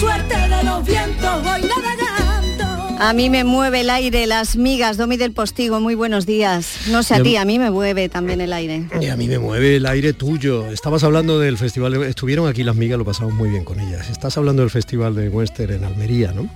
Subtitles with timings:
[0.00, 2.96] suerte de los vientos voy navegando.
[2.98, 6.88] A mí me mueve el aire, las migas, Domi del Postigo, muy buenos días.
[6.88, 8.86] No sé a ti, a mí me mueve también el aire.
[9.00, 10.70] Y a mí me mueve el aire tuyo.
[10.70, 14.08] Estabas hablando del festival, estuvieron aquí las migas, lo pasamos muy bien con ellas.
[14.10, 16.48] Estás hablando del festival de Western en Almería, ¿no?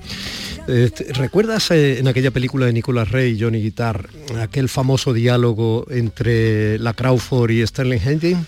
[0.67, 4.09] Eh, ¿Recuerdas eh, en aquella película de Nicolas Rey y Johnny Guitar
[4.41, 8.47] aquel famoso diálogo entre la Crawford y Sterling Hayden?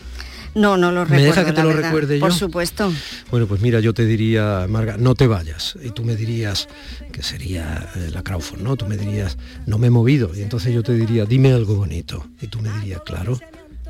[0.56, 1.24] No, no lo ¿Me recuerdo.
[1.26, 1.82] deja que te lo verdad.
[1.84, 2.20] recuerde yo?
[2.20, 2.90] Por supuesto.
[3.30, 5.76] Bueno, pues mira, yo te diría, Marga, no te vayas.
[5.84, 6.66] Y tú me dirías
[7.12, 8.74] que sería eh, la Crawford, ¿no?
[8.76, 9.36] Tú me dirías,
[9.66, 10.32] no me he movido.
[10.34, 12.26] Y entonces yo te diría, dime algo bonito.
[12.40, 13.38] Y tú me dirías, claro,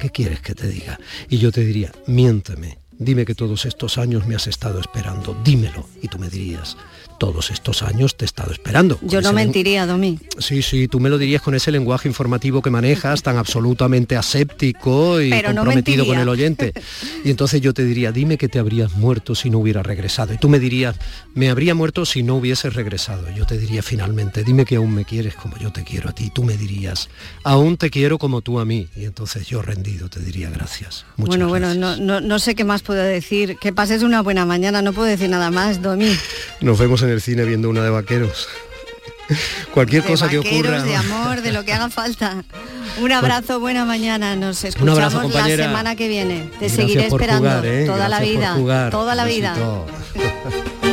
[0.01, 0.99] ¿qué quieres que te diga?
[1.31, 2.79] Y yo te diría, miénteme.
[2.99, 5.41] Dime que todos estos años me has estado esperando.
[5.45, 5.87] Dímelo.
[6.03, 6.77] Y tú me dirías,
[7.19, 8.99] todos estos años te he estado esperando.
[8.99, 10.19] Con Yo no mentiría, Domi.
[10.39, 15.21] Sí, sí, tú me lo dirías con ese lenguaje informativo que manejas, tan absolutamente aséptico
[15.21, 16.23] y Pero no comprometido con mentiría.
[16.23, 16.73] el oyente.
[17.25, 20.33] Y entonces yo te diría, dime que te habrías muerto si no hubiera regresado.
[20.35, 20.97] Y tú me dirías,
[21.35, 23.29] me habría muerto si no hubieses regresado.
[23.35, 26.25] Yo te diría finalmente, dime que aún me quieres como yo te quiero a ti.
[26.27, 27.09] Y tú me dirías,
[27.45, 28.89] aún te quiero como tú a mí.
[28.97, 31.05] Y entonces yo rendido te diría gracias.
[31.17, 31.99] Muchas bueno, bueno, gracias.
[32.01, 33.57] no, no, no sé qué más puedo decir.
[33.61, 36.11] Que pases una buena mañana, no puedo decir nada más, Domi.
[36.61, 38.49] Nos vemos en el cine viendo una de vaqueros.
[39.75, 40.83] Cualquier De cosa que ocurra.
[40.83, 42.45] de amor, de lo que haga falta.
[43.01, 44.37] Un abrazo, buena mañana.
[44.37, 46.49] Nos escuchamos abrazo, la semana que viene.
[46.59, 47.87] Te Gracias seguiré esperando jugar, ¿eh?
[47.87, 48.91] toda la vida.
[48.91, 49.55] Toda la vida.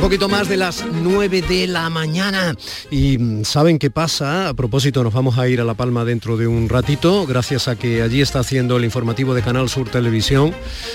[0.00, 2.56] Un poquito más de las 9 de la mañana.
[2.90, 4.48] Y mm, ¿saben qué pasa?
[4.48, 7.76] A propósito, nos vamos a ir a La Palma dentro de un ratito, gracias a
[7.76, 10.54] que allí está haciendo el informativo de Canal Sur Televisión,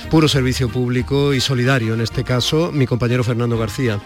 [0.10, 4.02] puro servicio público y solidario, en este caso, mi compañero Fernando García,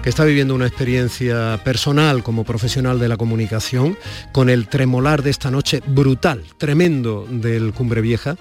[0.00, 3.98] que está viviendo una experiencia personal como profesional de la comunicación,
[4.30, 8.36] con el tremolar de esta noche brutal, tremendo del Cumbre Vieja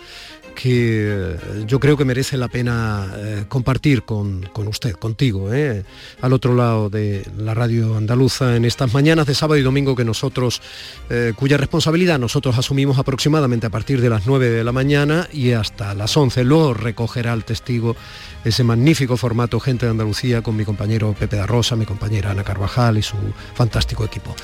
[0.55, 5.83] que eh, yo creo que merece la pena eh, compartir con, con usted, contigo, eh,
[6.21, 10.05] al otro lado de la radio andaluza en estas mañanas de sábado y domingo que
[10.05, 10.61] nosotros,
[11.09, 15.51] eh, cuya responsabilidad nosotros asumimos aproximadamente a partir de las 9 de la mañana y
[15.51, 16.43] hasta las 11.
[16.43, 17.95] Luego recogerá el testigo
[18.43, 22.43] ese magnífico formato Gente de Andalucía con mi compañero Pepe da Rosa, mi compañera Ana
[22.43, 23.15] Carvajal y su
[23.53, 24.35] fantástico equipo.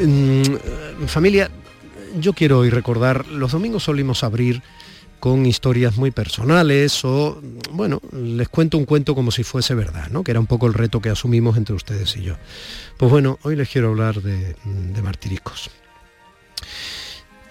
[0.00, 1.50] Mm, eh, familia,
[2.18, 4.62] yo quiero hoy recordar, los domingos solimos abrir
[5.22, 7.40] con historias muy personales o,
[7.70, 10.24] bueno, les cuento un cuento como si fuese verdad, ¿no?
[10.24, 12.34] Que era un poco el reto que asumimos entre ustedes y yo.
[12.96, 14.56] Pues bueno, hoy les quiero hablar de,
[15.00, 15.70] martiricos.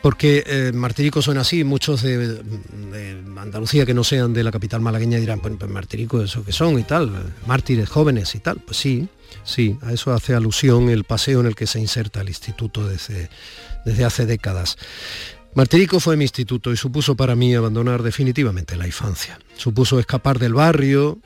[0.01, 2.41] Porque eh, martirico suena así, muchos de,
[3.37, 6.77] Andalucía que no sean de la capital malagueña dirán, pues, pues martirico eso que son
[6.77, 8.57] y tal, mártires jóvenes y tal.
[8.57, 9.07] Pues sí,
[9.45, 13.29] sí, a eso hace alusión el paseo en el que se inserta el instituto desde,
[13.85, 14.77] desde hace décadas.
[15.53, 19.37] Martirico fue mi instituto y supuso para mí abandonar definitivamente la infancia.
[19.57, 21.19] Supuso escapar del barrio,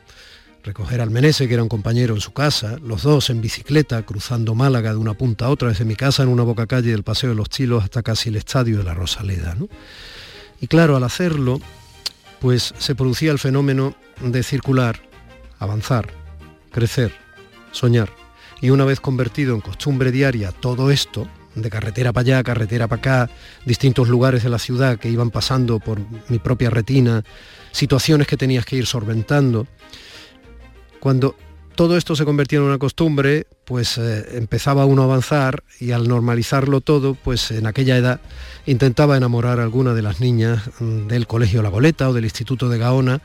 [0.63, 4.55] recoger al Menese, que era un compañero en su casa, los dos en bicicleta, cruzando
[4.55, 7.29] Málaga de una punta a otra, desde mi casa en una boca calle del Paseo
[7.29, 9.53] de los Chilos hasta casi el estadio de la Rosaleda.
[9.53, 9.69] ¿no?
[10.59, 11.61] Y claro, al hacerlo,
[12.39, 14.99] pues se producía el fenómeno de circular,
[15.59, 16.09] avanzar,
[16.71, 17.13] crecer,
[17.71, 18.09] soñar.
[18.59, 22.99] Y una vez convertido en costumbre diaria todo esto, de carretera para allá, carretera para
[22.99, 23.29] acá,
[23.65, 25.99] distintos lugares de la ciudad que iban pasando por
[26.29, 27.23] mi propia retina,
[27.71, 29.67] situaciones que tenías que ir solventando.
[30.99, 31.35] Cuando
[31.75, 36.07] todo esto se convertía en una costumbre, pues eh, empezaba uno a avanzar y al
[36.07, 38.21] normalizarlo todo, pues en aquella edad
[38.65, 42.69] intentaba enamorar a alguna de las niñas mm, del Colegio La Goleta o del Instituto
[42.69, 43.21] de Gaona,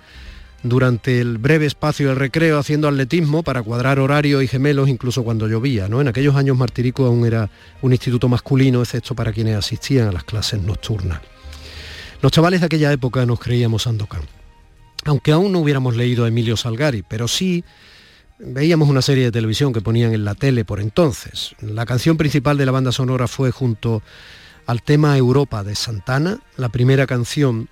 [0.63, 5.49] durante el breve espacio del recreo haciendo atletismo para cuadrar horario y gemelos incluso cuando
[5.49, 5.89] llovía.
[5.89, 6.01] ¿no?
[6.01, 7.51] En aquellos años Martirico aún era
[7.83, 11.21] un instituto masculino, excepto para quienes asistían a las clases nocturnas.
[12.23, 14.23] Los chavales de aquella época nos creíamos Sandokan.
[15.07, 17.65] Aunque aún no hubiéramos leído a Emilio Salgari, pero sí
[18.39, 21.55] veíamos una serie de televisión que ponían en la tele por entonces.
[21.61, 24.03] La canción principal de la banda sonora fue junto
[24.67, 27.71] al tema Europa de Santana, la primera canción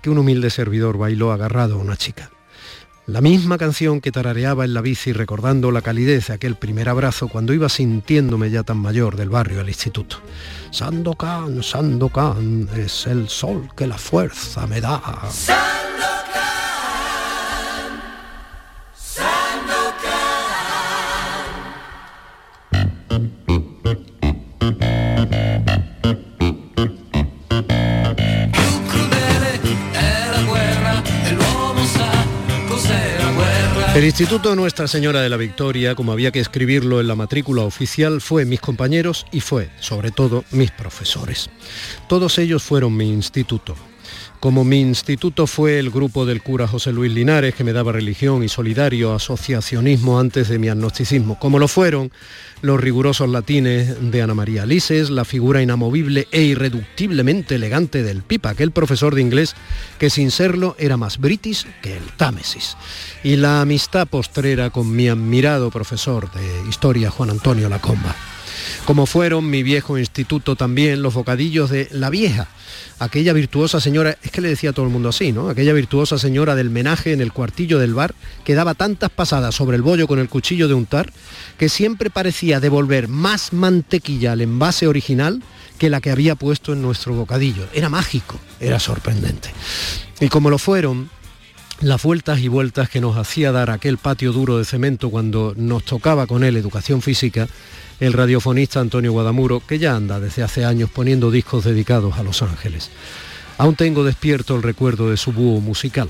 [0.00, 2.30] que un humilde servidor bailó agarrado a una chica.
[3.06, 7.26] La misma canción que tarareaba en la bici recordando la calidez de aquel primer abrazo
[7.26, 10.18] cuando iba sintiéndome ya tan mayor del barrio al instituto.
[10.70, 15.02] Sandokan, Sandokan, es el sol que la fuerza me da.
[33.92, 38.20] El Instituto Nuestra Señora de la Victoria, como había que escribirlo en la matrícula oficial,
[38.20, 41.50] fue mis compañeros y fue, sobre todo, mis profesores.
[42.08, 43.74] Todos ellos fueron mi instituto.
[44.40, 48.42] Como mi instituto fue el grupo del cura José Luis Linares, que me daba religión
[48.42, 52.10] y solidario asociacionismo antes de mi agnosticismo, como lo fueron
[52.62, 58.48] los rigurosos latines de Ana María Lises, la figura inamovible e irreductiblemente elegante del Pipa,
[58.48, 59.54] aquel profesor de inglés
[59.98, 62.78] que sin serlo era más british que el Támesis,
[63.22, 68.16] y la amistad postrera con mi admirado profesor de historia Juan Antonio Lacomba
[68.84, 72.48] como fueron mi viejo instituto también los bocadillos de la vieja,
[72.98, 75.48] aquella virtuosa señora, es que le decía a todo el mundo así, ¿no?
[75.48, 78.14] Aquella virtuosa señora del menaje en el cuartillo del bar
[78.44, 81.12] que daba tantas pasadas sobre el bollo con el cuchillo de untar
[81.58, 85.42] que siempre parecía devolver más mantequilla al envase original
[85.78, 87.66] que la que había puesto en nuestro bocadillo.
[87.72, 89.50] Era mágico, era sorprendente.
[90.20, 91.08] Y como lo fueron
[91.80, 95.84] las vueltas y vueltas que nos hacía dar aquel patio duro de cemento cuando nos
[95.84, 97.48] tocaba con él educación física,
[98.00, 102.42] el radiofonista Antonio Guadamuro, que ya anda desde hace años poniendo discos dedicados a Los
[102.42, 102.90] Ángeles.
[103.56, 106.08] Aún tengo despierto el recuerdo de su búho musical.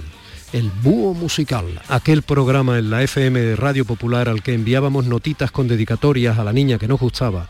[0.52, 5.52] El Búho Musical, aquel programa en la FM de Radio Popular al que enviábamos notitas
[5.52, 7.49] con dedicatorias a la niña que nos gustaba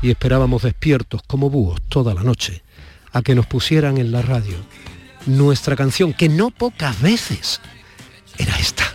[0.00, 2.62] y esperábamos despiertos como búhos toda la noche
[3.12, 4.54] a que nos pusieran en la radio
[5.26, 7.60] nuestra canción, que no pocas veces
[8.38, 8.86] era esta.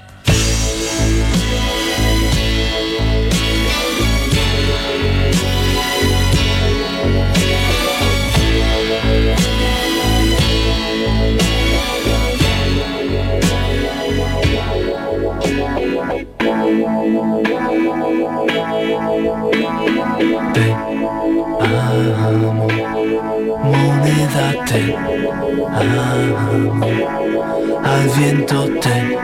[27.83, 29.17] Al viento te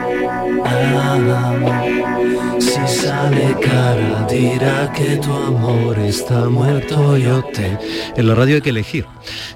[2.60, 7.78] Si sale cara, dirá que tu amor está muerto, yo te...
[8.16, 9.06] En la radio hay que elegir.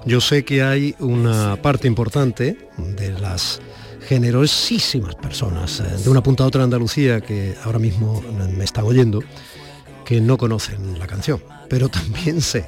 [0.06, 3.60] Yo sé que hay una parte importante de las
[4.08, 8.22] generosísimas personas eh, de una punta a otra de Andalucía que ahora mismo
[8.58, 9.24] me están oyendo,
[10.06, 11.42] que no conocen la canción.
[11.70, 12.66] Pero también sé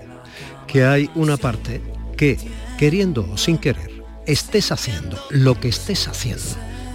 [0.68, 1.82] que hay una parte
[2.18, 2.38] que,
[2.78, 3.93] queriendo o sin querer,
[4.26, 6.44] estés haciendo lo que estés haciendo.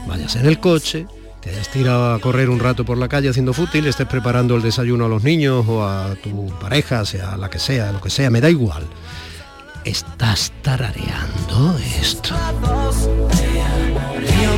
[0.06, 1.06] Vayas en el coche,
[1.40, 4.62] te hayas tirado a correr un rato por la calle haciendo fútil, estés preparando el
[4.62, 8.30] desayuno a los niños o a tu pareja, sea la que sea, lo que sea,
[8.30, 8.84] me da igual.
[9.84, 12.34] Estás tarareando esto.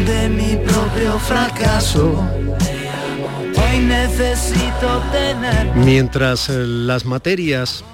[0.06, 2.26] de mi propio fracaso.
[3.56, 5.76] Hoy necesito tener.
[5.76, 7.84] Mientras eh, las materias,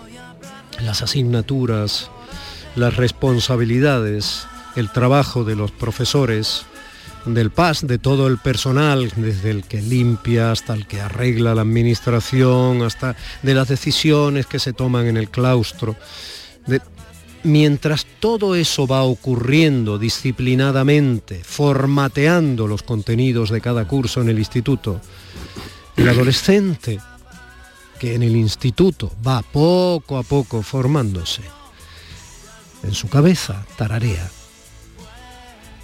[0.80, 2.10] las asignaturas,
[2.76, 4.46] las responsabilidades
[4.76, 6.66] el trabajo de los profesores,
[7.24, 11.62] del PAS, de todo el personal, desde el que limpia hasta el que arregla la
[11.62, 15.96] administración, hasta de las decisiones que se toman en el claustro.
[17.42, 25.00] mientras todo eso va ocurriendo disciplinadamente, formateando los contenidos de cada curso en el instituto,
[25.96, 26.98] el adolescente
[28.00, 31.42] que en el instituto va poco a poco formándose,
[32.82, 34.28] en su cabeza tararea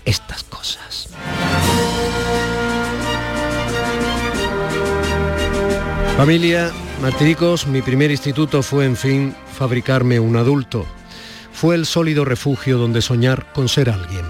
[0.05, 1.09] estas cosas.
[6.17, 6.71] Familia,
[7.01, 10.87] Martiricos, mi primer instituto fue, en fin, fabricarme un adulto.
[11.53, 14.25] Fue el sólido refugio donde soñar con ser alguien,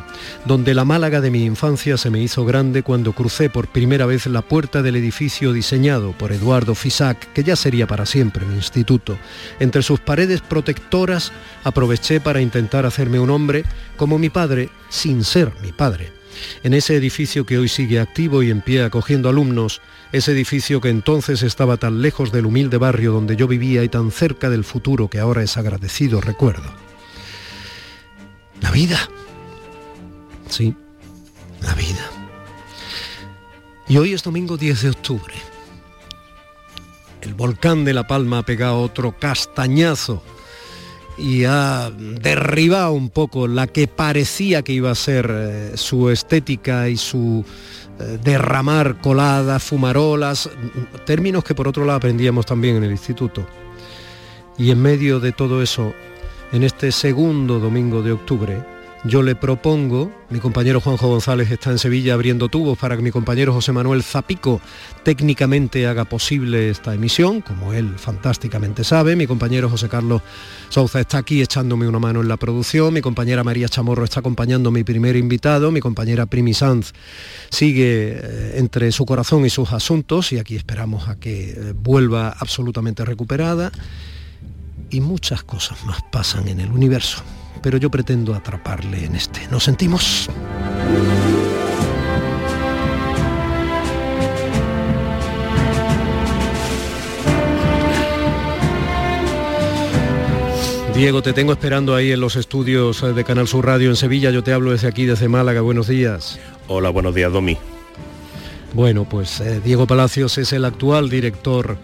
[0.44, 4.26] donde la Málaga de mi infancia se me hizo grande cuando crucé por primera vez
[4.26, 9.16] la puerta del edificio diseñado por Eduardo Fisac, que ya sería para siempre mi instituto.
[9.60, 11.32] Entre sus paredes protectoras
[11.64, 13.64] aproveché para intentar hacerme un hombre
[13.96, 16.12] como mi padre, sin ser mi padre.
[16.62, 19.80] En ese edificio que hoy sigue activo y en pie acogiendo alumnos,
[20.12, 24.10] ese edificio que entonces estaba tan lejos del humilde barrio donde yo vivía y tan
[24.10, 26.91] cerca del futuro que ahora es agradecido recuerdo.
[28.62, 28.98] La vida.
[30.48, 30.74] Sí,
[31.60, 32.10] la vida.
[33.88, 35.34] Y hoy es domingo 10 de octubre.
[37.20, 40.22] El volcán de La Palma ha pegado otro castañazo
[41.18, 46.88] y ha derribado un poco la que parecía que iba a ser eh, su estética
[46.88, 47.44] y su
[48.00, 50.48] eh, derramar coladas, fumarolas,
[51.04, 53.46] términos que por otro lado aprendíamos también en el instituto.
[54.58, 55.94] Y en medio de todo eso,
[56.52, 58.62] en este segundo domingo de octubre,
[59.04, 63.10] yo le propongo, mi compañero Juanjo González está en Sevilla abriendo tubos para que mi
[63.10, 64.60] compañero José Manuel Zapico
[65.02, 69.16] técnicamente haga posible esta emisión, como él fantásticamente sabe.
[69.16, 70.22] Mi compañero José Carlos
[70.68, 72.94] Souza está aquí echándome una mano en la producción.
[72.94, 75.72] Mi compañera María Chamorro está acompañando a mi primer invitado.
[75.72, 76.92] Mi compañera Primi Sanz
[77.50, 82.28] sigue eh, entre su corazón y sus asuntos y aquí esperamos a que eh, vuelva
[82.38, 83.72] absolutamente recuperada
[84.92, 87.22] y muchas cosas más pasan en el universo.
[87.62, 89.46] pero yo pretendo atraparle en este.
[89.48, 90.28] ¿Nos sentimos?
[100.94, 104.30] Diego, te tengo esperando ahí en los estudios de Canal Sur Radio en Sevilla.
[104.30, 105.60] Yo te hablo desde aquí, desde Málaga.
[105.60, 106.38] Buenos días.
[106.66, 107.56] Hola, buenos días, Domi.
[108.74, 111.76] Bueno, pues eh, Diego Palacios es el actual director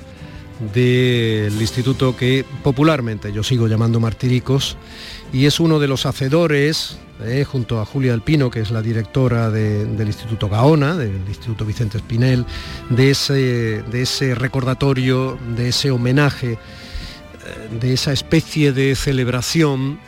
[0.74, 4.76] del instituto que popularmente yo sigo llamando Martiricos
[5.32, 9.50] y es uno de los hacedores, eh, junto a Julia Alpino, que es la directora
[9.50, 12.44] del Instituto Gaona, del Instituto Vicente Espinel,
[12.90, 16.58] de ese, de ese recordatorio, de ese homenaje
[17.80, 19.98] de esa especie de celebración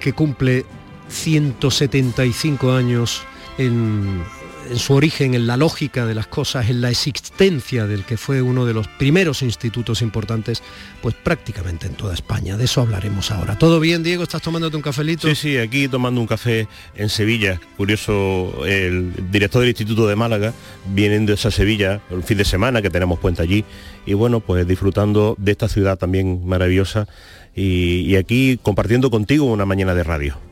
[0.00, 0.64] que cumple
[1.08, 3.22] 175 años
[3.58, 4.22] en,
[4.70, 8.40] en su origen, en la lógica de las cosas, en la existencia del que fue
[8.40, 10.62] uno de los primeros institutos importantes,
[11.02, 12.56] pues prácticamente en toda España.
[12.56, 13.58] De eso hablaremos ahora.
[13.58, 14.22] ¿Todo bien, Diego?
[14.22, 15.28] ¿Estás tomándote un cafelito?
[15.28, 17.60] Sí, sí, aquí tomando un café en Sevilla.
[17.76, 20.54] Curioso, el director del Instituto de Málaga,
[20.86, 23.64] viniendo esa Sevilla el fin de semana, que tenemos puente allí,
[24.06, 27.08] y bueno, pues disfrutando de esta ciudad también maravillosa
[27.54, 30.49] y aquí compartiendo contigo una mañana de radio.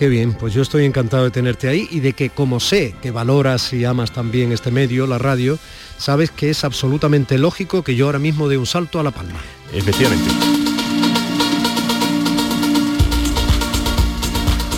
[0.00, 3.10] Qué bien, pues yo estoy encantado de tenerte ahí y de que como sé que
[3.10, 5.58] valoras y amas también este medio, la radio,
[5.98, 9.38] sabes que es absolutamente lógico que yo ahora mismo dé un salto a La Palma.
[9.74, 10.24] Efectivamente.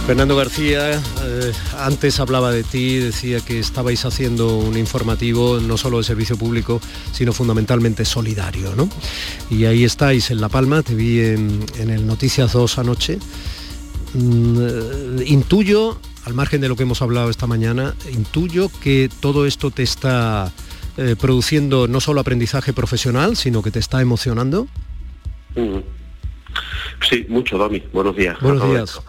[0.08, 5.98] Fernando García, eh, antes hablaba de ti, decía que estabais haciendo un informativo no solo
[5.98, 6.80] de servicio público,
[7.12, 8.88] sino fundamentalmente solidario, ¿no?
[9.50, 13.20] Y ahí estáis en La Palma, te vi en, en el Noticias 2 anoche.
[14.14, 19.70] Mm, intuyo, al margen de lo que hemos hablado esta mañana, intuyo que todo esto
[19.70, 20.52] te está
[20.96, 24.66] eh, produciendo no solo aprendizaje profesional, sino que te está emocionando.
[25.56, 25.78] Mm.
[27.08, 27.82] Sí, mucho, Domi.
[27.92, 28.38] Buenos días.
[28.40, 29.00] Buenos días.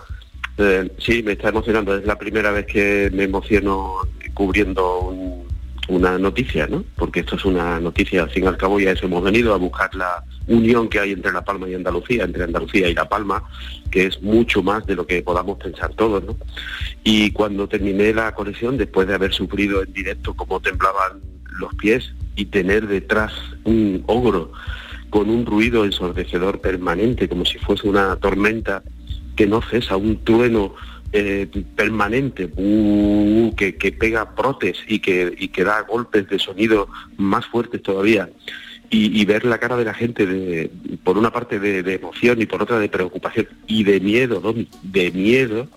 [0.57, 1.97] Eh, sí, me está emocionando.
[1.97, 3.95] Es la primera vez que me emociono
[4.33, 5.42] cubriendo un,
[5.87, 6.83] una noticia, ¿no?
[6.95, 9.57] Porque esto es una noticia, al fin y al cabo, ya eso hemos venido a
[9.57, 13.43] buscar la unión que hay entre La Palma y Andalucía, entre Andalucía y La Palma,
[13.91, 16.37] que es mucho más de lo que podamos pensar todos, ¿no?
[17.03, 21.19] Y cuando terminé la conexión, después de haber sufrido en directo cómo temblaban
[21.59, 23.31] los pies y tener detrás
[23.63, 24.51] un ogro
[25.09, 28.81] con un ruido ensordecedor permanente, como si fuese una tormenta
[29.35, 30.73] que no cesa, un trueno
[31.13, 37.81] eh, permanente uh, que, pega brotes y que, que da golpes de sonido más fuertes
[37.81, 38.29] todavía.
[38.95, 40.69] Y, ver la cara de la gente, de,
[41.03, 44.53] por una parte de, emoción y por otra de preocupación y de miedo,
[44.83, 45.67] de miedo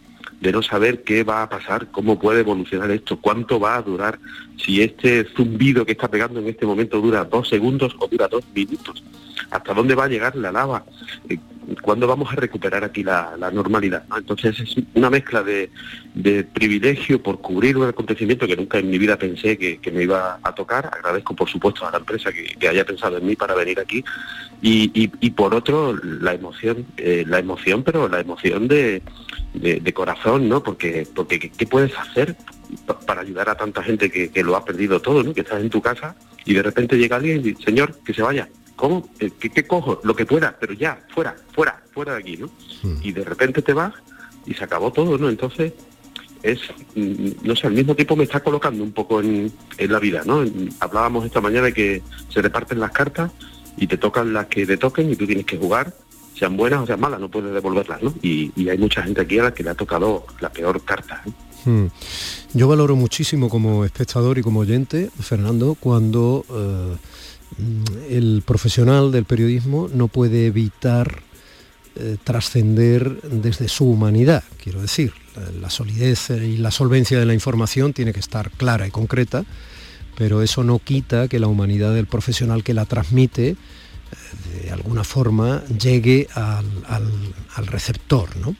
[0.40, 4.18] de no saber qué va a pasar, cómo puede evolucionar esto, cuánto va a durar,
[4.56, 8.44] si este zumbido que está pegando en este momento dura dos segundos o dura dos
[8.54, 9.02] minutos,
[9.50, 10.84] hasta dónde va a llegar la lava,
[11.28, 11.38] eh,
[11.82, 14.04] cuándo vamos a recuperar aquí la, normalidad.
[14.08, 14.18] ¿no?
[14.18, 15.70] Entonces es una mezcla de,
[16.52, 20.54] privilegio por cubrir un acontecimiento que nunca en mi vida pensé que, me iba a
[20.54, 20.90] tocar.
[20.92, 24.04] Agradezco por supuesto a la empresa que, haya pensado en mí para venir aquí.
[24.62, 29.02] Y, y, y por otro, la emoción, eh, la emoción, pero la emoción de
[29.94, 30.62] corazón, ¿no?
[30.62, 32.36] Porque, porque ¿qué puedes hacer
[33.06, 35.32] para ayudar a tanta gente que, que lo ha perdido todo, ¿no?
[35.32, 38.22] Que estás en tu casa y de repente llega alguien y dice, señor, que se
[38.22, 38.48] vaya.
[38.76, 39.08] ¿Cómo?
[39.18, 40.00] ¿Qué, ¿Qué, cojo?
[40.04, 42.46] Lo que pueda, pero ya, fuera, fuera, fuera de aquí, ¿no?
[42.82, 42.98] Mm.
[43.02, 43.94] Y de repente te vas
[44.44, 45.28] y se acabó todo, ¿no?
[45.30, 45.72] Entonces,
[46.42, 46.60] es,
[46.94, 50.44] no sé, al mismo tiempo me está colocando un poco en, en la vida, ¿no?
[50.80, 53.32] Hablábamos esta mañana de que se reparten las cartas
[53.78, 55.94] y te tocan las que te toquen y tú tienes que jugar,
[56.38, 58.14] sean buenas o sean malas, no puedes devolverlas, ¿no?
[58.22, 61.22] Y, y hay mucha gente aquí a la que le ha tocado la peor carta.
[61.26, 61.30] ¿eh?
[61.64, 61.86] Hmm.
[62.52, 66.44] Yo valoro muchísimo como espectador y como oyente, Fernando, cuando...
[66.48, 66.96] Uh
[68.08, 71.22] el profesional del periodismo no puede evitar
[71.96, 75.12] eh, trascender desde su humanidad, quiero decir.
[75.60, 79.44] La, solidez y la solvencia de la información tiene que estar clara y concreta,
[80.16, 83.56] pero eso no quita que la humanidad del profesional que la transmite eh,
[84.64, 87.10] de alguna forma llegue al, al,
[87.54, 88.56] al receptor, ¿no?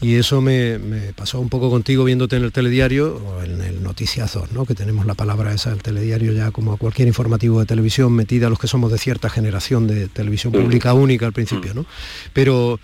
[0.00, 3.82] Y eso me, me, pasó un poco contigo viéndote en el telediario o en el
[3.82, 4.64] noticiazo, ¿no?
[4.64, 8.46] que tenemos la palabra esa del telediario ya como a cualquier informativo de televisión metida
[8.46, 11.84] a los que somos de cierta generación de televisión pública única al principio, ¿no?
[12.32, 12.78] Pero,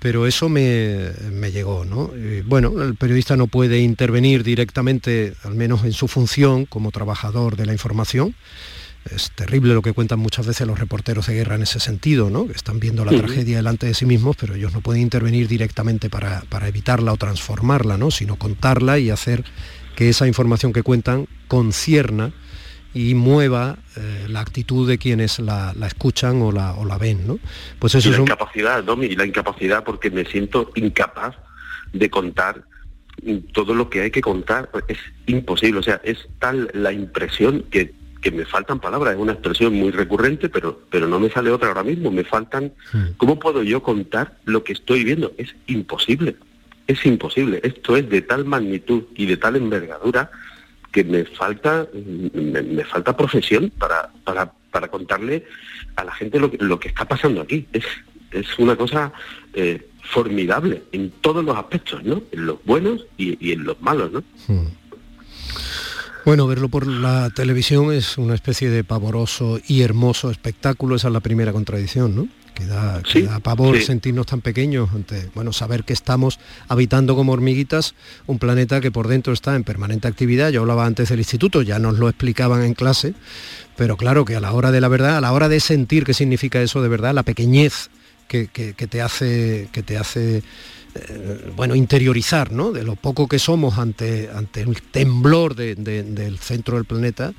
[0.00, 2.10] pero eso me, me llegó, ¿no?
[2.16, 7.56] Y bueno, el periodista no puede intervenir directamente, al menos en su función como trabajador
[7.56, 8.34] de la información,
[9.10, 12.46] es terrible lo que cuentan muchas veces los reporteros de guerra en ese sentido, ¿no?
[12.46, 13.18] que están viendo la sí.
[13.18, 17.16] tragedia delante de sí mismos, pero ellos no pueden intervenir directamente para, para evitarla o
[17.16, 18.10] transformarla, ¿no?
[18.10, 19.44] sino contarla y hacer
[19.94, 22.32] que esa información que cuentan concierna
[22.94, 27.26] y mueva eh, la actitud de quienes la, escuchan o la, o la ven.
[27.26, 27.38] ¿no?
[27.78, 31.36] Pues eso y la incapacidad, Domi, y la incapacidad porque me siento incapaz
[31.92, 32.64] de contar
[33.52, 34.70] todo lo que hay que contar.
[34.88, 39.32] Es imposible, o sea, es tal la impresión que que me faltan palabras, es una
[39.32, 43.12] expresión muy recurrente, pero, pero no me sale otra ahora mismo, me faltan, hmm.
[43.16, 45.32] ¿cómo puedo yo contar lo que estoy viendo?
[45.36, 46.36] Es imposible,
[46.86, 50.30] es imposible, esto es de tal magnitud y de tal envergadura
[50.92, 51.86] que me falta,
[52.32, 55.44] me, falta profesión para, para, para, contarle
[55.94, 57.66] a la gente lo que, lo que está pasando aquí.
[57.72, 57.84] Es,
[58.30, 59.12] es una cosa
[59.52, 62.22] eh, formidable en todos los aspectos, ¿no?
[62.32, 64.24] En los buenos y, en los malos, ¿no?
[64.46, 64.68] Hmm.
[66.26, 71.12] Bueno, verlo por la televisión es una especie de pavoroso y hermoso espectáculo, esa es
[71.14, 72.26] la primera contradicción, ¿no?
[72.52, 73.00] Que da,
[73.44, 77.94] pavor sentirnos tan pequeños ante, bueno, saber que estamos habitando como hormiguitas
[78.26, 80.50] un planeta que por dentro está en permanente actividad.
[80.50, 83.14] Yo hablaba antes del instituto, ya nos lo explicaban en clase,
[83.76, 86.12] pero claro que a la hora de la verdad, a la hora de sentir qué
[86.12, 87.88] significa eso de verdad, la pequeñez
[88.26, 90.42] que, que te hace, que te hace
[90.96, 92.72] eh, bueno, interiorizar, ¿no?
[92.72, 97.32] De lo poco que somos ante, ante el temblor del centro del planeta,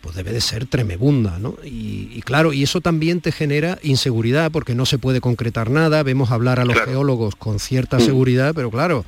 [0.00, 1.56] pues debe de ser tremebunda, ¿no?
[1.62, 6.30] Y, claro, y eso también te genera inseguridad porque no se puede concretar nada, vemos
[6.30, 8.00] hablar a los geólogos con cierta mm.
[8.00, 9.04] seguridad, pero claro,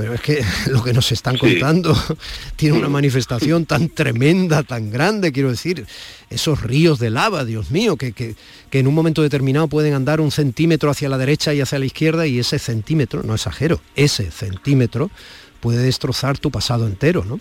[0.00, 1.94] pero es que lo que nos están contando
[2.56, 5.84] tiene una manifestación tan tremenda, tan grande, quiero decir,
[6.30, 8.34] esos ríos de lava, Dios mío, que, que,
[8.72, 12.26] en un momento determinado pueden andar un centímetro hacia la derecha y hacia la izquierda
[12.26, 15.10] y ese centímetro, no exagero, ese centímetro
[15.60, 17.38] puede destrozar tu pasado entero, ¿no?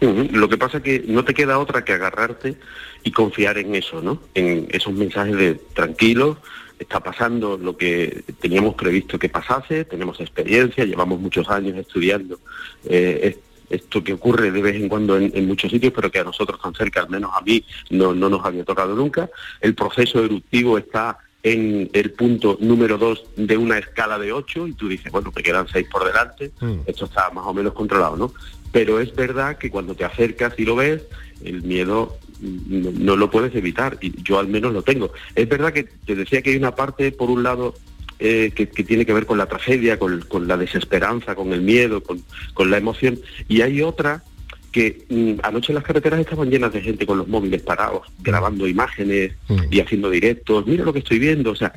[0.00, 2.56] Lo que pasa es que no te queda otra que agarrarte
[3.04, 4.22] y confiar en eso, ¿no?
[4.34, 6.38] En esos mensajes de tranquilo,
[6.78, 12.38] está pasando lo que teníamos previsto que pasase, tenemos experiencia, llevamos muchos años estudiando
[12.84, 13.38] eh,
[13.72, 16.74] esto que ocurre de vez en cuando en, muchos sitios, pero que a nosotros tan
[16.74, 19.30] cerca, al menos a mí, no, no nos había tocado nunca.
[19.60, 24.74] El proceso eruptivo está en el punto número 2 de una escala de 8 y
[24.74, 26.80] tú dices, bueno, me quedan 6 por delante, mm.
[26.86, 28.32] esto está más o menos controlado, ¿no?
[28.70, 31.02] Pero es verdad que cuando te acercas y lo ves,
[31.44, 35.12] el miedo no, lo puedes evitar, y yo al menos lo tengo.
[35.34, 37.74] Es verdad que te decía que hay una parte, por un lado,
[38.18, 42.70] eh, que, tiene que ver con la tragedia, con, la desesperanza, con el miedo, con,
[42.70, 43.18] la emoción,
[43.48, 44.22] y hay otra
[44.70, 49.32] que mm, anoche las carreteras estaban llenas de gente con los móviles parados, grabando imágenes
[49.70, 51.72] y haciendo directos, mira lo que estoy viendo, o sea,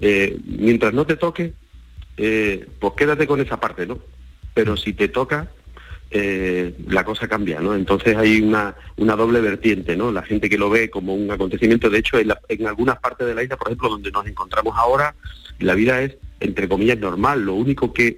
[0.00, 1.52] eh, mientras no te toque,
[2.16, 3.98] eh, pues quédate con esa parte, ¿no?
[4.54, 5.50] Pero si te toca,
[6.10, 7.74] eh, la cosa cambia, ¿no?
[7.74, 10.10] Entonces hay una, una doble vertiente, ¿no?
[10.10, 13.42] La gente que lo ve como un acontecimiento, de hecho, en, algunas partes de la
[13.42, 15.14] isla, por ejemplo, donde nos encontramos ahora,
[15.58, 17.44] la vida es, entre comillas, normal.
[17.44, 18.16] Lo único que,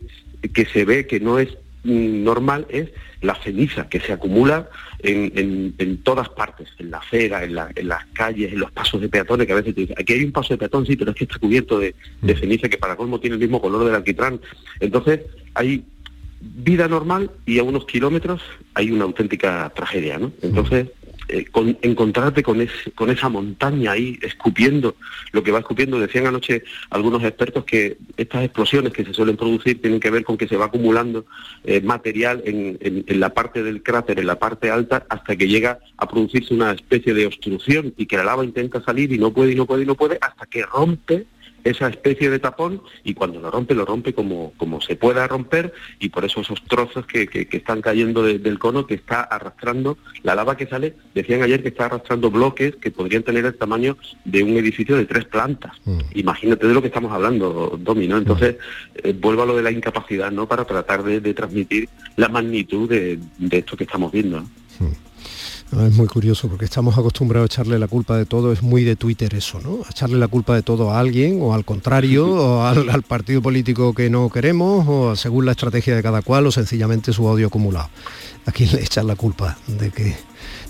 [0.55, 1.49] que se ve que no es
[1.83, 2.91] mm, normal es
[3.23, 4.69] la ceniza que se acumula
[5.01, 9.01] en, en, todas partes, en la acera, en, la, en, las calles, en los pasos
[9.01, 11.11] de peatones, que a veces te dicen, aquí hay un paso de peatón, sí, pero
[11.11, 12.39] es que está cubierto de, de mm.
[12.39, 14.41] ceniza que para colmo tiene el mismo color del alquitrán.
[14.79, 15.23] Entonces,
[15.55, 15.85] hay
[16.41, 18.43] vida normal y a unos kilómetros
[18.75, 20.33] hay una auténtica tragedia, ¿no?
[20.43, 20.89] Entonces,
[21.33, 24.97] eh, con, encontrarte con, con esa montaña ahí escupiendo
[25.31, 29.81] lo que va escupiendo, decían anoche algunos expertos que estas explosiones que se suelen producir
[29.81, 31.27] tienen que ver con que se va acumulando
[31.63, 35.79] eh, material en, en, la parte del cráter, en la parte alta, hasta que llega
[35.99, 39.53] a producirse una especie de obstrucción y que la lava intenta salir y no puede
[39.53, 41.27] y no puede y no puede, hasta que rompe
[41.65, 45.73] esa especie de tapón y cuando lo rompe, lo rompe como, como se pueda romper
[45.99, 50.35] y por eso esos trozos que, que, están cayendo del cono que está arrastrando, la
[50.35, 54.43] lava que sale, decían ayer que está arrastrando bloques que podrían tener el tamaño de
[54.43, 55.73] un edificio de tres plantas.
[55.85, 56.01] Mm.
[56.15, 58.19] Imagínate de lo que estamos hablando, Domi, ¿no?
[58.19, 59.09] Entonces, mm.
[59.09, 60.47] eh, vuelvo a lo de la incapacidad, ¿no?
[60.47, 63.19] Para tratar de, transmitir la magnitud de,
[63.51, 64.41] esto que estamos viendo.
[64.41, 65.11] Mm.
[65.73, 68.97] Es muy curioso porque estamos acostumbrados a echarle la culpa de todo, es muy de
[68.97, 69.83] Twitter eso, ¿no?
[69.87, 73.95] A echarle la culpa de todo a alguien o al contrario, o al, partido político
[73.95, 77.89] que no queremos, o según la estrategia de cada cual, o sencillamente su odio acumulado.
[78.47, 80.17] ¿A quién le echan la culpa de que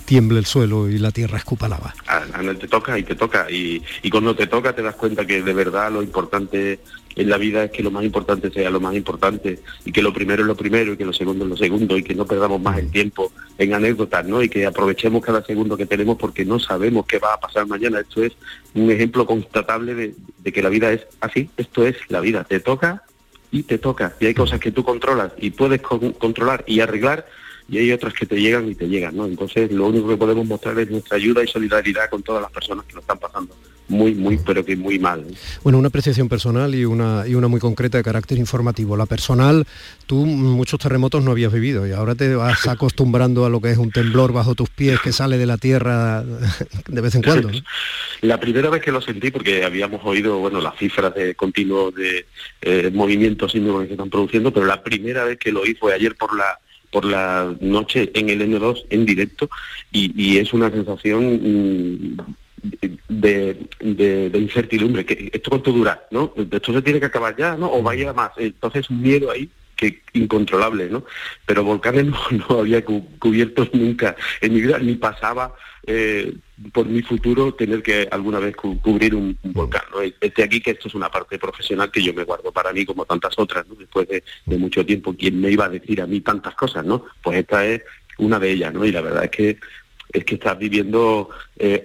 [0.05, 1.93] tiemble el suelo y la tierra escupa lava.
[2.07, 3.49] A, a te toca y te toca.
[3.49, 6.81] Y, y, cuando te toca te das cuenta que de verdad lo importante
[7.15, 10.13] en la vida es que lo más importante sea lo más importante y que lo
[10.13, 12.61] primero es lo primero y que lo segundo es lo segundo y que no perdamos
[12.61, 14.41] más el tiempo en anécdotas, ¿no?
[14.41, 17.99] Y que aprovechemos cada segundo que tenemos porque no sabemos qué va a pasar mañana.
[17.99, 18.33] Esto es
[18.73, 21.49] un ejemplo constatable de, que la vida es así.
[21.57, 22.43] Esto es la vida.
[22.43, 23.03] Te toca
[23.51, 24.15] y te toca.
[24.19, 27.27] Y hay cosas que tú controlas y puedes controlar y arreglar
[27.69, 29.25] y hay otras que te llegan y te llegan, ¿no?
[29.25, 32.85] Entonces lo único que podemos mostrar es nuestra ayuda y solidaridad con todas las personas
[32.85, 33.55] que lo están pasando
[33.91, 35.25] muy, muy, pero que muy mal.
[35.63, 38.97] Bueno, una apreciación personal y una, y una muy concreta de carácter informativo.
[38.97, 39.65] La personal,
[40.07, 43.77] tú muchos terremotos no habías vivido y ahora te vas acostumbrando a lo que es
[43.77, 47.51] un temblor bajo tus pies que sale de la tierra de vez en cuando.
[48.21, 52.27] La primera vez que lo sentí, porque habíamos oído, bueno, las cifras de continuo de
[52.61, 55.95] eh, movimientos sísmicos que se están produciendo, pero la primera vez que lo oí fue
[55.95, 56.59] ayer por la
[56.91, 59.49] por la noche en el N2 en directo
[59.91, 62.17] y, es una sensación
[62.63, 66.33] mm, de, incertidumbre, que esto cuánto dura, ¿no?
[66.51, 67.71] Esto se tiene que acabar ya, ¿no?
[67.71, 68.31] O vaya más.
[68.37, 71.03] Entonces un miedo ahí que incontrolable, ¿no?
[71.45, 72.19] Pero volcanes no,
[72.59, 75.53] había cubierto nunca en mi vida, ni pasaba
[75.87, 76.35] eh,
[76.71, 79.81] por mi futuro tener que alguna vez cubrir un, volcán.
[79.91, 79.99] ¿no?
[79.99, 83.05] Desde aquí que esto es una parte profesional que yo me guardo para mí como
[83.05, 83.75] tantas otras, ¿no?
[83.75, 84.23] después de,
[84.57, 86.85] mucho tiempo, ¿quién me iba a decir a mí tantas cosas?
[86.85, 87.05] ¿no?
[87.23, 87.81] Pues esta es
[88.19, 88.85] una de ellas, ¿no?
[88.85, 89.57] Y la verdad es que
[90.11, 91.83] es que estás viviendo, eh,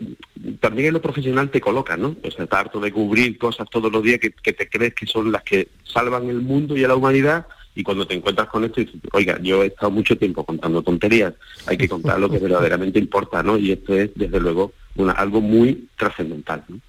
[0.61, 2.17] también en lo profesional te coloca, ¿no?
[2.23, 5.33] O sea, estás harto de cubrir cosas todos los días que, te crees que son
[5.33, 8.81] las que salvan el mundo y a la humanidad y cuando te encuentras con esto
[8.81, 11.35] dices, oiga, yo he estado mucho tiempo contando tonterías,
[11.67, 13.59] hay que contar lo que verdaderamente importa, ¿no?
[13.59, 16.65] Y esto es, desde luego, una, algo muy trascendental.
[16.69, 16.81] ¿no?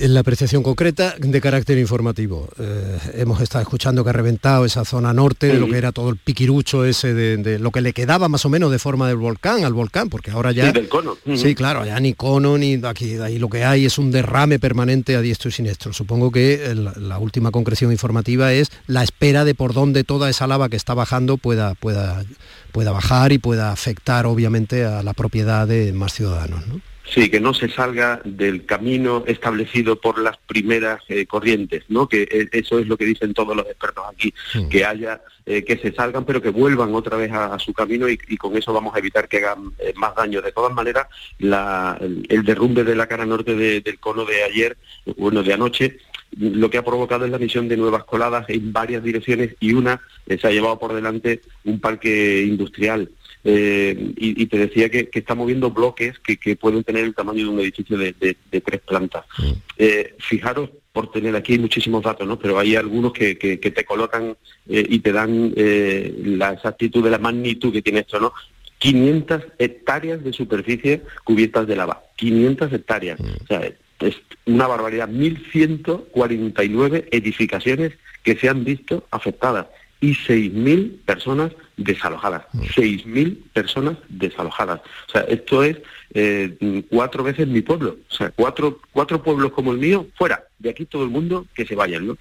[0.00, 2.48] En la apreciación concreta de carácter informativo.
[2.58, 6.08] Eh, hemos estado escuchando que ha reventado esa zona norte de lo que era todo
[6.08, 9.62] el piquirucho ese de, lo que le quedaba más o menos de forma del volcán
[9.62, 10.68] al volcán, porque ahora ya...
[10.68, 11.18] Sí, del cono.
[11.36, 15.16] Sí, claro, ya ni cono ni aquí ahí lo que hay es un derrame permanente
[15.16, 15.92] a diestro y siniestro.
[15.92, 20.70] Supongo que la última concreción informativa es la espera de por dónde toda esa lava
[20.70, 22.24] que está bajando pueda, pueda,
[22.72, 26.66] pueda bajar y pueda afectar obviamente a la propiedad de más ciudadanos.
[26.66, 26.89] ¿no?
[27.04, 32.08] Sí, que no se salga del camino establecido por las primeras eh, corrientes, ¿no?
[32.08, 34.32] Que eh, eso es lo que dicen todos los expertos aquí,
[34.70, 38.16] que haya eh, que se salgan, pero que vuelvan otra vez a, su camino y,
[38.36, 40.40] con eso vamos a evitar que hagan más daño.
[40.40, 41.08] De todas maneras,
[41.40, 44.76] el, derrumbe de la cara norte del cono de ayer,
[45.16, 45.98] bueno, de anoche,
[46.38, 50.00] lo que ha provocado es la emisión de nuevas coladas en varias direcciones y una
[50.28, 53.10] se ha llevado por delante un parque industrial
[53.42, 57.60] eh, y, te decía que, está moviendo bloques que, pueden tener el tamaño de un
[57.60, 59.24] edificio de, tres plantas.
[59.38, 59.52] Mm.
[59.78, 62.38] Eh, fijaros, por tener aquí muchísimos datos, ¿no?
[62.38, 64.36] pero hay algunos que, te colocan
[64.68, 68.32] eh, y te dan la exactitud de la magnitud que tiene esto, ¿no?
[68.78, 73.20] 500 hectáreas de superficie cubiertas de lava, 500 hectáreas.
[73.20, 73.42] Mm.
[73.42, 79.66] O sea, es una barbaridad, 1.149 edificaciones que se han visto afectadas
[80.00, 82.44] y 6.000 personas desalojadas.
[82.52, 83.48] 6.000 mm.
[83.52, 84.80] personas desalojadas.
[85.08, 85.78] O sea, esto es
[86.14, 87.96] eh, cuatro veces mi pueblo.
[88.08, 90.44] O sea, cuatro, cuatro pueblos como el mío, fuera.
[90.58, 92.18] De aquí todo el mundo que se vayan, ¿no?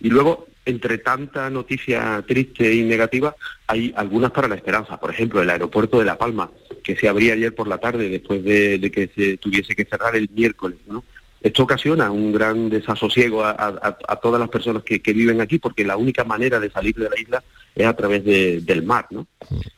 [0.00, 3.34] Y luego, entre tanta noticia triste y negativa,
[3.66, 4.98] hay algunas para la esperanza.
[4.98, 6.50] Por ejemplo, el aeropuerto de La Palma,
[6.82, 10.16] que se abría ayer por la tarde después de, de que se tuviese que cerrar
[10.16, 11.04] el miércoles, ¿no?
[11.46, 16.24] Esto ocasiona un gran desasosiego a, todas las personas que, viven aquí, porque la única
[16.24, 17.44] manera de salir de la isla
[17.76, 19.26] es a través del mar, ¿no?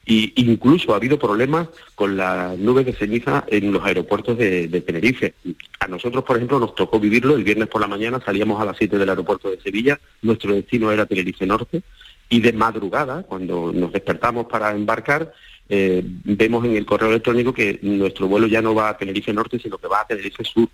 [0.07, 5.35] Y incluso ha habido problemas con las nubes de ceniza en los aeropuertos de, Tenerife.
[5.81, 8.77] A nosotros, por ejemplo, nos tocó vivirlo el viernes por la mañana, salíamos a las
[8.79, 11.83] 7 del aeropuerto de Sevilla, nuestro destino era Tenerife Norte,
[12.29, 15.33] y de madrugada, cuando nos despertamos para embarcar,
[15.71, 19.59] eh, vemos en el correo electrónico que nuestro vuelo ya no va a Tenerife Norte,
[19.59, 20.69] sino que va a Tenerife Sur.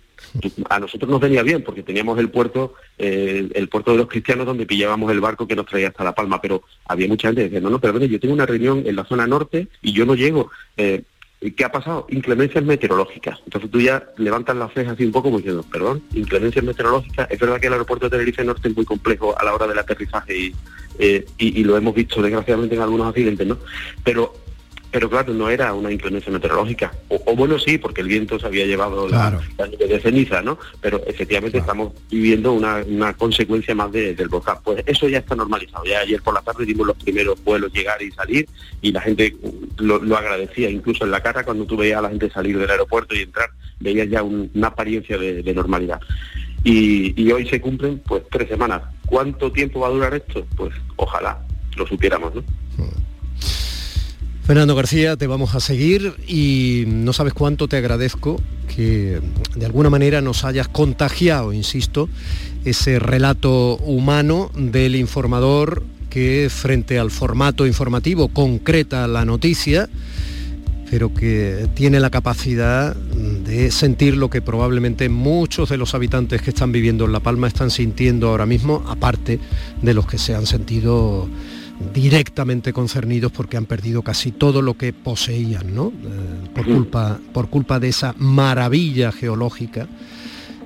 [0.69, 4.45] A nosotros nos venía bien porque teníamos el puerto, eh, el puerto de los cristianos
[4.45, 7.49] donde pillábamos el barco que nos traía hasta La Palma, pero había mucha gente que
[7.49, 10.15] decía, no, no, perdón, yo tengo una reunión en la zona norte y yo no
[10.15, 10.49] llego.
[10.77, 11.03] Eh,
[11.55, 12.07] ¿Qué ha pasado?
[12.09, 13.39] Inclemencias meteorológicas.
[13.43, 17.29] Entonces tú ya levantas las cejas así un poco diciendo, perdón, inclemencias meteorológicas.
[17.29, 19.77] Es verdad que el aeropuerto de Tenerife Norte es muy complejo a la hora del
[19.77, 20.55] aterrizaje y,
[20.97, 23.57] y, y lo hemos visto desgraciadamente en algunos accidentes, ¿no?
[24.03, 24.44] Pero
[24.95, 26.93] pero claro, no era una inclemencia meteorológica.
[27.09, 30.57] O, bueno, sí, porque el viento se había llevado la, nube de ceniza, ¿no?
[30.79, 34.59] Pero efectivamente estamos viviendo una, consecuencia más del volcán.
[34.63, 35.83] Pues eso ya está normalizado.
[35.83, 38.47] Ya ayer por la tarde dimos los primeros vuelos llegar y salir
[38.81, 39.35] y la gente
[39.79, 43.15] lo, agradecía, incluso en la cara cuando tú veías a la gente salir del aeropuerto
[43.15, 43.49] y entrar,
[43.81, 45.99] veías ya una apariencia de, normalidad.
[46.63, 48.81] Y, hoy se cumplen pues tres semanas.
[49.07, 50.47] ¿Cuánto tiempo va a durar esto?
[50.55, 52.41] Pues ojalá lo supiéramos, ¿no?
[52.77, 53.14] Hmm.
[54.45, 58.39] Fernando García, te vamos a seguir y no sabes cuánto te agradezco
[58.75, 59.19] que
[59.55, 62.09] de alguna manera nos hayas contagiado, insisto,
[62.63, 65.81] ese relato humano del informador
[66.11, 69.89] que frente al formato informativo concreta la noticia,
[70.91, 76.51] pero que tiene la capacidad de sentir lo que probablemente muchos de los habitantes que
[76.51, 79.39] están viviendo en La Palma están sintiendo ahora mismo, aparte
[79.81, 81.27] de los que se han sentido
[81.93, 85.87] directamente concernidos porque han perdido casi todo lo que poseían, ¿no?
[85.87, 89.87] Eh, por, culpa, por culpa de esa maravilla geológica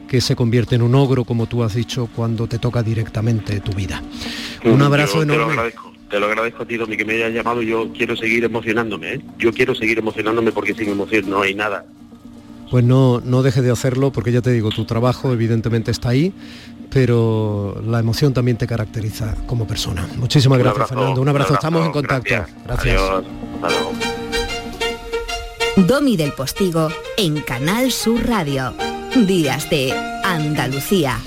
[0.08, 3.74] que se convierte en un ogro, como tú has dicho, cuando te toca directamente tu
[3.74, 4.02] vida.
[4.66, 5.54] Un abrazo yo Te lo enorme.
[5.54, 7.62] agradezco, te lo agradezco a ti, Domi, que me hayas llamado.
[7.62, 9.22] Yo quiero seguir emocionándome, ¿eh?
[9.38, 11.86] Yo quiero seguir emocionándome porque sin emoción no hay nada.
[12.70, 16.34] Pues no, no dejes de hacerlo porque ya te digo, tu trabajo evidentemente está ahí,
[16.90, 20.08] pero la emoción también te caracteriza como persona.
[20.18, 21.22] Muchísimas Un gracias, abrazo, Fernando.
[21.22, 22.36] Un abrazo, estamos en contacto.
[22.66, 23.02] Gracias.
[23.62, 23.98] Adiós.
[25.88, 28.74] Domi del Postigo en Canal Sur Radio.
[29.26, 31.20] Días de Andalucía.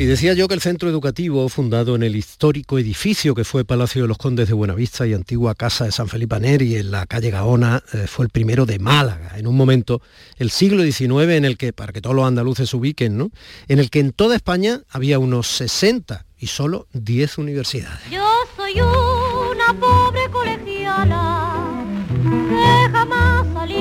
[0.00, 4.00] Y decía yo que el centro educativo, fundado en el histórico edificio que fue Palacio
[4.00, 7.30] de los Condes de Buenavista y antigua casa de San Felipe Neri en la calle
[7.30, 10.00] Gaona, eh, fue el primero de Málaga, en un momento,
[10.38, 13.30] el siglo XIX, en el que, para que todos los andaluces se ubiquen, ¿no?
[13.68, 18.00] en el que en toda España había unos 60 y solo 10 universidades.
[18.10, 21.84] Yo soy una pobre colegiala
[22.24, 23.80] que jamás salí.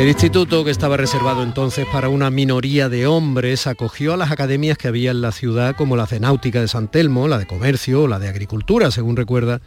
[0.00, 4.78] El instituto, que estaba reservado entonces para una minoría de hombres, acogió a las academias
[4.78, 8.08] que había en la ciudad, como la de Náutica de San Telmo, la de Comercio
[8.08, 9.60] la de Agricultura, según recuerda,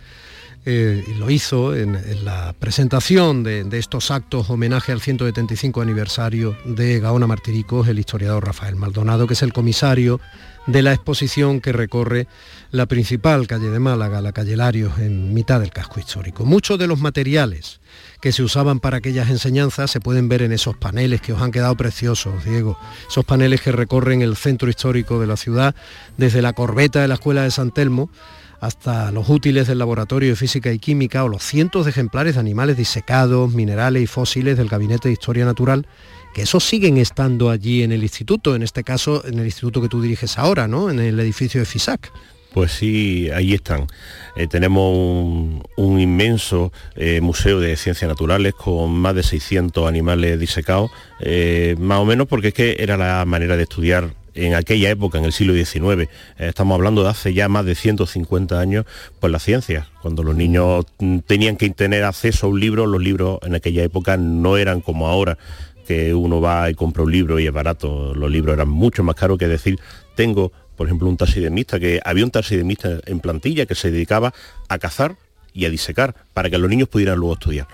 [0.66, 5.82] eh, y lo hizo en, en la presentación de, de estos actos homenaje al 175
[5.82, 10.20] aniversario de Gaona Martiricos, el historiador Rafael Maldonado, que es el comisario
[10.66, 12.28] de la exposición que recorre
[12.72, 16.44] la principal calle de Málaga, la calle Larios, en mitad del casco histórico.
[16.44, 17.82] Muchos de los materiales
[18.24, 21.52] que se usaban para aquellas enseñanzas se pueden ver en esos paneles que os han
[21.52, 22.78] quedado preciosos, Diego.
[23.10, 25.76] Esos paneles que recorren el centro histórico de la ciudad,
[26.16, 28.10] desde la corbeta de la Escuela de San Telmo
[28.62, 32.40] hasta los útiles del Laboratorio de Física y Química o los cientos de ejemplares de
[32.40, 35.86] animales disecados, minerales y fósiles del Gabinete de Historia Natural,
[36.34, 39.90] que esos siguen estando allí en el instituto, en este caso en el instituto que
[39.90, 40.90] tú diriges ahora, ¿no?
[40.90, 42.10] En el edificio de FISAC.
[42.54, 43.88] Pues sí, ahí están.
[44.36, 44.96] Eh, tenemos
[45.76, 52.00] un, inmenso eh, museo de ciencias naturales con más de 600 animales disecados, eh, más
[52.00, 55.34] o menos porque es que era la manera de estudiar en aquella época, en el
[55.34, 56.10] siglo XIX.
[56.38, 58.86] Estamos hablando de hace ya más de 150 años,
[59.20, 59.88] pues la ciencia.
[60.02, 63.84] Cuando los niños mm, tenían que tener acceso a un libro, los libros en aquella
[63.84, 65.38] época no eran como ahora
[65.88, 68.14] que uno va y compra un libro y es barato.
[68.16, 69.80] Los libros eran mucho más caros que decir,
[70.16, 74.34] tengo por ejemplo, un taxidermista, que había un taxidermista en plantilla que se dedicaba
[74.68, 75.16] a cazar
[75.54, 77.68] y a disecar para que los niños pudieran luego estudiar.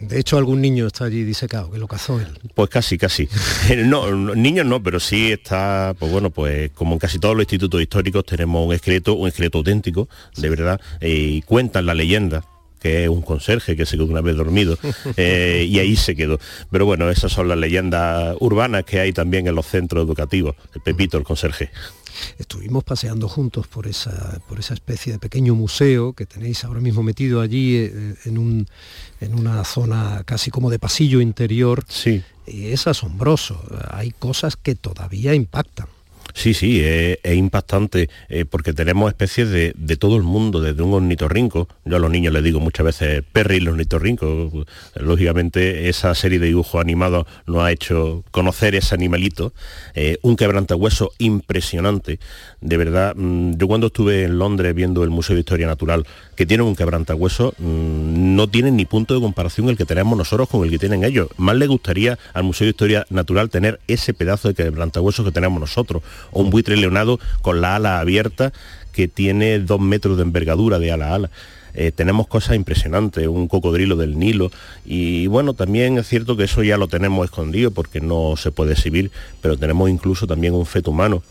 [0.00, 2.26] De hecho, algún niño está allí disecado, que lo cazó él.
[2.54, 3.28] Pues casi, casi.
[3.76, 7.44] No, no, niños no, pero sí está, pues bueno, pues como en casi todos los
[7.44, 12.44] institutos históricos tenemos un esqueleto, un esqueleto auténtico, de verdad, eh, y cuentan la leyenda
[12.82, 14.76] que es un conserje que se quedó una vez dormido
[15.16, 16.38] eh, y ahí se quedó.
[16.70, 20.56] Pero bueno, esas son las leyendas urbanas que hay también en los centros educativos.
[20.74, 21.70] El Pepito, el conserje.
[22.38, 27.02] Estuvimos paseando juntos por esa, por esa especie de pequeño museo que tenéis ahora mismo
[27.02, 28.66] metido allí eh, en, un,
[29.20, 31.84] en una zona casi como de pasillo interior.
[31.88, 32.22] Sí.
[32.46, 33.62] Y es asombroso.
[33.90, 35.86] Hay cosas que todavía impactan.
[36.34, 41.68] Sí, sí, es, impactante eh, porque tenemos especies de, todo el mundo, desde un ornitorrinco,
[41.84, 44.64] yo a los niños les digo muchas veces Perry y el ornitorrinco,
[44.96, 49.52] lógicamente esa serie de dibujos animados nos ha hecho conocer ese animalito,
[49.94, 52.18] eh, un quebrantahueso impresionante,
[52.60, 56.46] de verdad, mmm, yo cuando estuve en Londres viendo el Museo de Historia Natural, que
[56.46, 60.64] tiene un quebrantahueso, mmm, no tienen ni punto de comparación el que tenemos nosotros con
[60.64, 64.48] el que tienen ellos, más le gustaría al Museo de Historia Natural tener ese pedazo
[64.48, 68.52] de quebrantahueso que tenemos nosotros, un buitre leonado con la ala abierta
[68.92, 71.30] que tiene dos metros de envergadura de ala a ala.
[71.74, 74.50] Eh, tenemos cosas impresionantes, un cocodrilo del Nilo
[74.84, 78.72] y bueno, también es cierto que eso ya lo tenemos escondido porque no se puede
[78.72, 81.22] exhibir, pero tenemos incluso también un feto humano,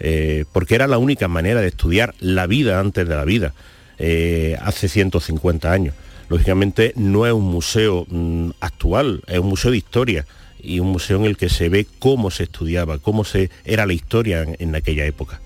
[0.00, 3.52] eh, porque era la única manera de estudiar la vida antes de la vida,
[3.98, 5.94] eh, hace 150 años.
[6.30, 10.24] Lógicamente no es un museo mmm, actual, es un museo de historia
[10.62, 13.92] y un museo en el que se ve cómo se estudiaba, cómo se era la
[13.92, 15.40] historia en, en aquella época.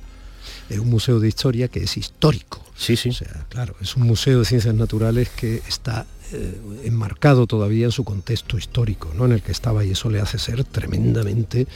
[0.69, 2.65] Es un museo de historia que es histórico.
[2.77, 3.11] Sí, sí.
[3.11, 7.93] O sea, claro, es un museo de ciencias naturales que está eh, enmarcado todavía en
[7.93, 9.27] su contexto histórico, ¿no?
[9.27, 11.69] En el que estaba y eso le hace ser tremendamente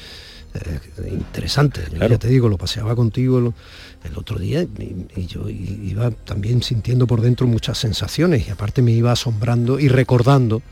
[0.55, 1.83] eh, interesante.
[1.83, 2.09] Claro.
[2.09, 3.53] Ya te digo, lo paseaba contigo el,
[4.11, 8.83] el otro día y, y, yo iba también sintiendo por dentro muchas sensaciones y aparte
[8.83, 10.63] me iba asombrando y recordando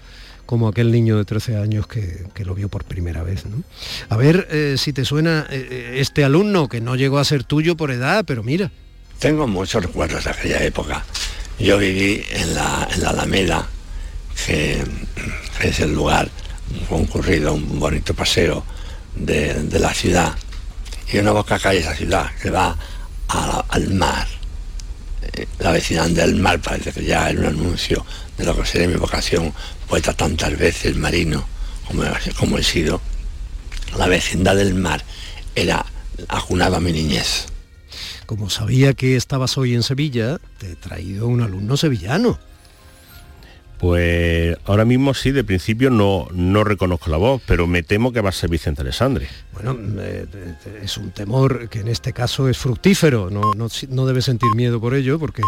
[0.49, 3.45] como aquel niño de 13 años que, que lo vio por primera vez.
[3.45, 3.63] ¿no?
[4.09, 7.77] A ver eh, si te suena eh, este alumno que no llegó a ser tuyo
[7.77, 8.71] por edad, pero mira.
[9.19, 11.05] Tengo muchos recuerdos de aquella época.
[11.59, 13.69] Yo viví en la, en la Alameda,
[14.47, 14.83] que,
[15.61, 16.31] es el lugar
[16.89, 18.65] concurrido, un bonito paseo
[19.17, 20.33] de, de la ciudad.
[21.13, 22.75] Y una boca calle esa ciudad que va
[23.29, 24.38] al mar.
[25.59, 28.05] La vecindad del mar parece que ya era un anuncio
[28.37, 29.53] de lo que sería mi vocación,
[29.89, 31.47] poeta tantas veces, marino,
[31.87, 32.05] como,
[32.39, 33.01] como he sido.
[33.97, 35.05] la vecindad del mar,
[35.55, 35.85] era
[36.29, 37.47] ajunaba mi niñez.
[38.27, 42.39] Como sabía que estabas hoy en Sevilla, te he traído un alumno sevillano.
[43.79, 48.21] Pues ahora mismo sí, de principio no, no reconozco la voz, pero me temo que
[48.21, 49.29] va a ser Vicente Alessandre.
[49.53, 50.27] Bueno, eh,
[50.83, 54.81] es un temor que en este caso es fructífero, no, no, no debe sentir miedo
[54.81, 55.43] por ello, porque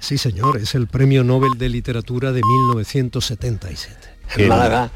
[0.00, 3.96] sí señor, es el Premio Nobel de Literatura de 1977.
[4.36, 4.90] En Málaga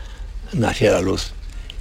[0.52, 1.32] nacía la luz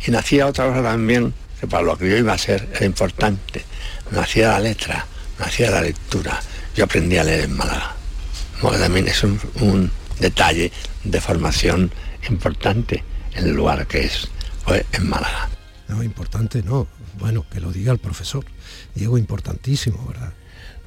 [0.06, 3.66] y nacía otra cosa también, que para lo que yo iba a ser era importante,
[4.12, 5.08] nacía la letra,
[5.40, 6.40] nacía la lectura.
[6.76, 7.96] Yo aprendí a leer en Málaga.
[8.62, 10.72] Porque también es un, un detalle
[11.04, 11.92] de formación
[12.30, 13.04] importante
[13.34, 14.30] en el lugar que es
[14.64, 15.50] pues, en Málaga.
[15.90, 16.88] No, importante no.
[17.20, 18.46] Bueno, que lo diga el profesor.
[18.96, 20.34] Diego, importantísimo, ¿verdad?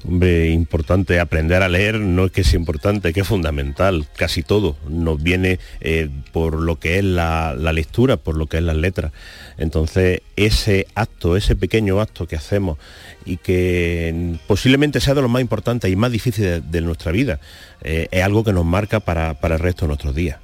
[0.07, 4.77] Hombre, importante aprender a leer no es que sea importante, que es fundamental, casi todo
[4.87, 8.75] nos viene eh, por lo que es la, la, lectura, por lo que es las
[8.75, 9.13] letras.
[9.57, 12.77] Entonces, ese acto, ese pequeño acto que hacemos
[13.25, 17.39] y que posiblemente sea de los más importantes y más difíciles de, nuestra vida,
[17.81, 20.37] eh, es algo que nos marca para, para el resto de nuestros días.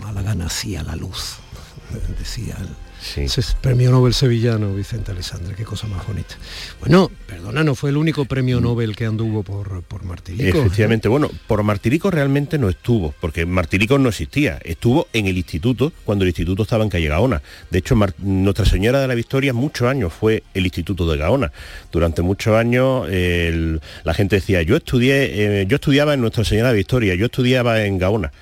[0.00, 1.36] Málaga nacía la luz,
[2.18, 3.26] decía el Sí.
[3.60, 6.36] Premio Nobel sevillano, Vicente Alessandre, qué cosa más bonita.
[6.80, 10.58] Bueno, perdona, no fue el único premio Nobel que anduvo por, por Martirico.
[10.58, 15.92] Efectivamente, bueno, por Martirico realmente no estuvo, porque Martirico no existía, estuvo en el instituto,
[16.04, 17.42] cuando el instituto estaba en Calle Gaona.
[17.70, 21.50] De hecho, Mar Nuestra Señora de la Victoria muchos años fue el instituto de Gaona.
[21.90, 26.68] Durante muchos años el, la gente decía, yo estudié, eh, yo estudiaba en Nuestra Señora
[26.68, 28.32] de la Victoria, yo estudiaba en Gaona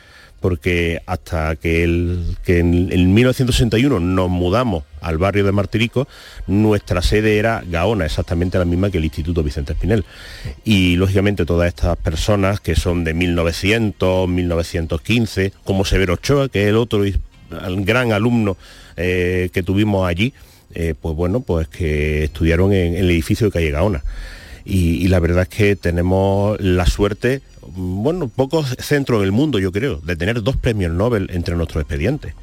[0.41, 6.09] porque hasta que, en, en, 1961 nos mudamos al barrio de Martirico,
[6.47, 10.05] nuestra sede era Gaona, exactamente la misma que el Instituto Vicente Espinel.
[10.65, 16.69] Y lógicamente todas estas personas que son de 1900, 1915, como Severo Ochoa, que es
[16.69, 17.05] el otro
[17.51, 18.57] gran alumno
[18.97, 20.33] eh, que tuvimos allí,
[20.75, 24.03] eh, pues bueno, pues que estudiaron en, el edificio de calle Gaona.
[24.65, 27.41] Y, la verdad es que tenemos la suerte
[27.75, 32.35] bueno, pocos centros del mundo, yo creo, de tener dos premios Nobel entre nuestros expedientes.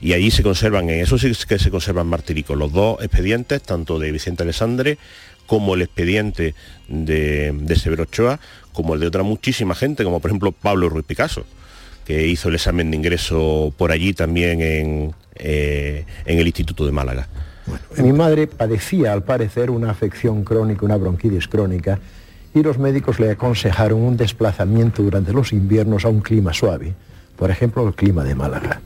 [0.00, 3.98] Y ahí se conservan, en eso sí que se conservan martiricos, los dos expedientes, tanto
[3.98, 4.98] de Vicente Alessandre
[5.46, 6.54] como el expediente
[6.88, 8.40] de, de Severo Ochoa,
[8.72, 11.44] como el de otra muchísima gente, como por ejemplo Pablo Ruiz Picasso,
[12.04, 16.92] que hizo el examen de ingreso por allí también en, eh, en el Instituto de
[16.92, 17.28] Málaga.
[17.98, 21.98] Mi madre padecía, al parecer, una afección crónica, una bronquitis crónica,
[22.54, 26.94] y los médicos le aconsejaron un desplazamiento durante los inviernos a un clima suave,
[27.36, 28.80] por ejemplo el clima de Málaga.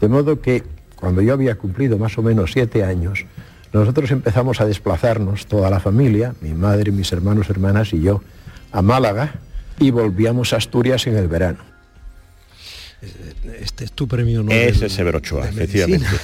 [0.00, 0.62] De modo que
[0.96, 3.26] cuando yo había cumplido más o menos siete años,
[3.72, 8.22] nosotros empezamos a desplazarnos, toda la familia, mi madre, mis hermanos, hermanas y yo,
[8.72, 9.34] a Málaga
[9.78, 11.77] y volvíamos a Asturias en el verano.
[13.60, 14.58] Este es tu premio Nobel.
[14.58, 16.06] Ese es Severo Ochoa, efectivamente.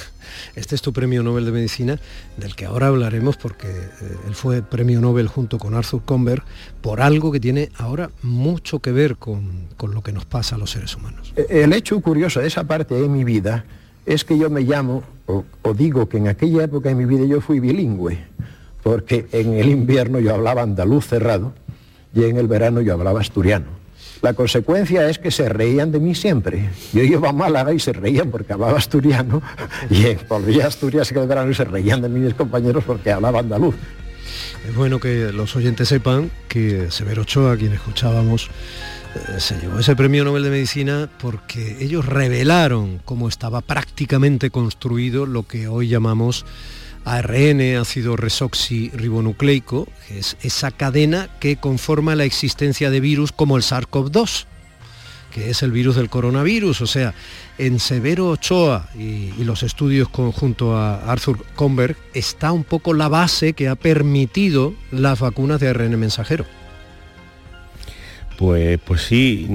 [0.55, 1.99] Este es tu premio Nobel de Medicina,
[2.37, 6.43] del que ahora hablaremos porque eh, él fue premio Nobel junto con Arthur Comber
[6.81, 10.57] por algo que tiene ahora mucho que ver con, con lo que nos pasa a
[10.57, 11.33] los seres humanos.
[11.49, 13.65] El hecho curioso de esa parte de mi vida
[14.05, 17.25] es que yo me llamo, o, o digo que en aquella época de mi vida
[17.25, 18.17] yo fui bilingüe,
[18.83, 21.53] porque en el invierno yo hablaba andaluz cerrado
[22.13, 23.84] y en el verano yo hablaba asturiano.
[24.21, 26.69] La consecuencia es que se reían de mí siempre.
[26.93, 29.41] Yo iba a Málaga y se reían porque hablaba asturiano
[29.89, 33.39] y volvía a Asturias en el verano y se reían de mis compañeros porque hablaba
[33.39, 33.75] andaluz.
[34.67, 38.49] Es bueno que los oyentes sepan que Severo Ochoa, quien escuchábamos,
[39.15, 45.25] eh, se llevó ese premio Nobel de Medicina porque ellos revelaron cómo estaba prácticamente construido
[45.25, 46.45] lo que hoy llamamos
[47.05, 54.45] ARN, ácido resoxirribonucleico, es esa cadena que conforma la existencia de virus como el SARS-CoV-2,
[55.31, 56.81] que es el virus del coronavirus.
[56.81, 57.13] O sea,
[57.57, 63.53] en Severo Ochoa y, los estudios conjunto a Arthur Comberg está un poco la base
[63.53, 66.45] que ha permitido las vacunas de ARN mensajero.
[68.37, 69.47] Pues, pues sí,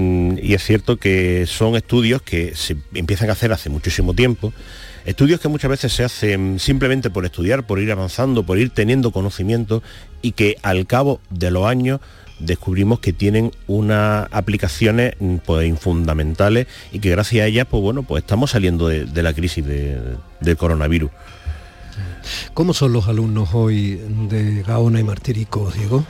[0.43, 4.55] y es cierto que son estudios que se empiezan a hacer hace muchísimo tiempo,
[5.05, 9.11] estudios que muchas veces se hacen simplemente por estudiar, por ir avanzando, por ir teniendo
[9.11, 9.83] conocimiento
[10.23, 12.01] y que al cabo de los años
[12.39, 15.15] descubrimos que tienen unas aplicaciones
[15.45, 19.65] pues, fundamentales y que gracias a ellas pues bueno pues estamos saliendo de, la crisis
[19.65, 20.01] de,
[20.41, 21.11] del coronavirus.
[22.55, 26.05] ¿Cómo son los alumnos hoy de Gaona y Martirico, Diego?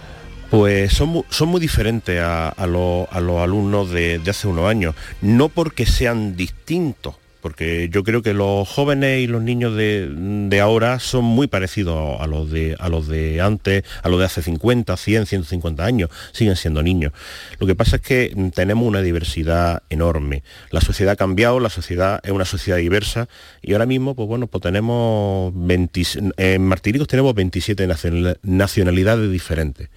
[0.51, 4.49] Pues son muy, son muy diferentes a, a, lo, a, los alumnos de, de hace
[4.49, 9.75] unos años, no porque sean distintos, porque yo creo que los jóvenes y los niños
[9.75, 14.27] de, ahora son muy parecidos a los, de, a los de antes, a los de
[14.27, 17.13] hace 50, 100, 150 años, siguen siendo niños.
[17.59, 20.43] Lo que pasa es que tenemos una diversidad enorme.
[20.71, 23.29] La sociedad ha cambiado, la sociedad es una sociedad diversa
[23.63, 25.53] y ahora mismo, pues bueno, pues tenemos
[26.37, 27.89] en Martiricos tenemos 27
[28.43, 29.89] nacionalidades diferentes.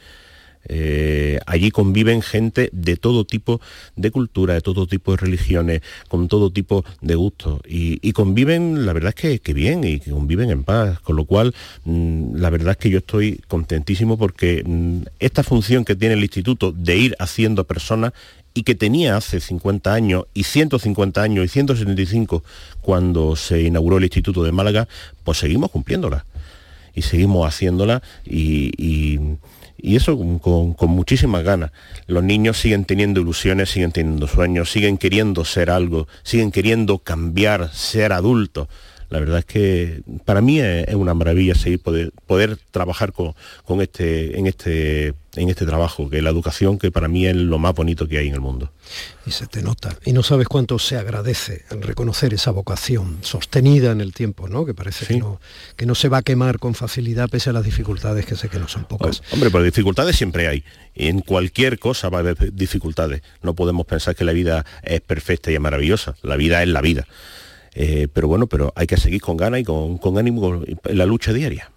[0.66, 3.60] Eh, allí conviven gente de todo tipo
[3.96, 7.60] de cultura, de todo tipo de religiones, con todo tipo de gustos.
[7.68, 11.00] Y, conviven, la verdad es que, bien, y conviven en paz.
[11.02, 11.54] Con lo cual,
[11.86, 16.22] mm, la verdad es que yo estoy contentísimo porque mm, esta función que tiene el
[16.22, 18.14] instituto de ir haciendo personas
[18.54, 22.44] y que tenía hace 50 años y 150 años y 175
[22.82, 24.88] cuando se inauguró el Instituto de Málaga,
[25.24, 26.26] pues seguimos cumpliéndola
[26.94, 29.18] y seguimos haciéndola y
[29.84, 31.72] eso con, muchísimas ganas.
[32.08, 37.70] Los niños siguen teniendo ilusiones, siguen teniendo sueños, siguen queriendo ser algo, siguen queriendo cambiar,
[37.74, 38.70] ser adultos.
[39.10, 43.34] La verdad es que para mí es, una maravilla seguir poder, poder trabajar con,
[43.66, 47.58] con, este, en este en este trabajo, que la educación, que para mí es lo
[47.58, 48.72] más bonito que hay en el mundo.
[49.26, 49.98] Y se te nota.
[50.06, 54.66] Y no sabes cuánto se agradece al reconocer esa vocación sostenida en el tiempo, ¿no?
[54.66, 55.42] Que parece que, no,
[55.76, 58.60] que no se va a quemar con facilidad pese a las dificultades, que sé que
[58.60, 59.24] no son pocas.
[59.32, 60.64] Hombre, pero dificultades siempre hay.
[60.94, 63.24] En cualquier cosa va a haber dificultades.
[63.42, 66.16] No podemos pensar que la vida es perfecta y es maravillosa.
[66.22, 67.08] La vida es la vida.
[67.76, 71.34] Eh, pero bueno, pero hay que seguir con ganas y con, ánimo en la lucha
[71.34, 71.72] diaria.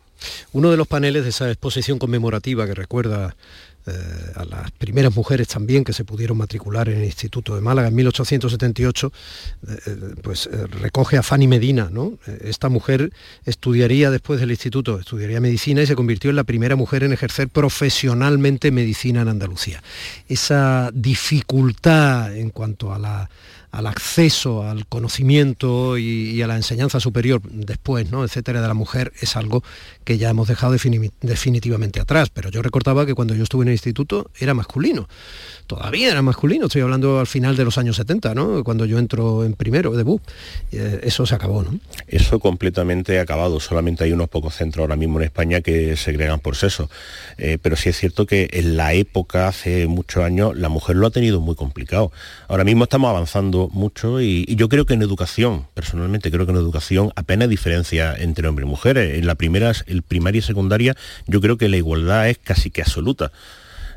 [0.52, 3.36] Uno de los paneles de esa exposición conmemorativa que recuerda
[3.88, 3.92] eh,
[4.34, 7.94] a las primeras mujeres también que se pudieron matricular en el Instituto de Málaga en
[7.94, 9.12] 1878,
[9.68, 12.18] eh, eh, pues recoge a Fanny Medina, ¿no?
[12.40, 13.12] Esta mujer
[13.44, 17.48] estudiaría después del instituto, estudiaría medicina y se convirtió en la primera mujer en ejercer
[17.48, 19.80] profesionalmente medicina en Andalucía.
[20.28, 23.30] Esa dificultad en cuanto a la
[23.76, 28.24] al acceso al conocimiento y, a la enseñanza superior después, ¿no?
[28.24, 29.62] etcétera, de la mujer, es algo
[30.04, 32.30] que ya hemos dejado definitivamente atrás.
[32.30, 35.08] Pero yo recordaba que cuando yo estuve en el instituto era masculino
[35.66, 38.64] todavía era masculino, estoy hablando al final de los años 70, ¿no?
[38.64, 40.22] Cuando yo entro en primero, debut.
[40.72, 41.56] Eh, eso se acabó.
[42.06, 46.56] Eso completamente acabado, solamente hay unos pocos centros ahora mismo en España que segregan por
[46.56, 46.90] sexo.
[47.38, 51.06] Eh, pero sí es cierto que en la época, hace muchos años, la mujer lo
[51.06, 52.12] ha tenido muy complicado.
[52.48, 56.58] Ahora mismo estamos avanzando mucho y, yo creo que en educación, personalmente creo que en
[56.58, 59.18] educación apenas diferencia entre hombres y mujeres.
[59.18, 60.96] En la primera, el primaria y secundaria,
[61.26, 63.32] yo creo que la igualdad es casi que absoluta.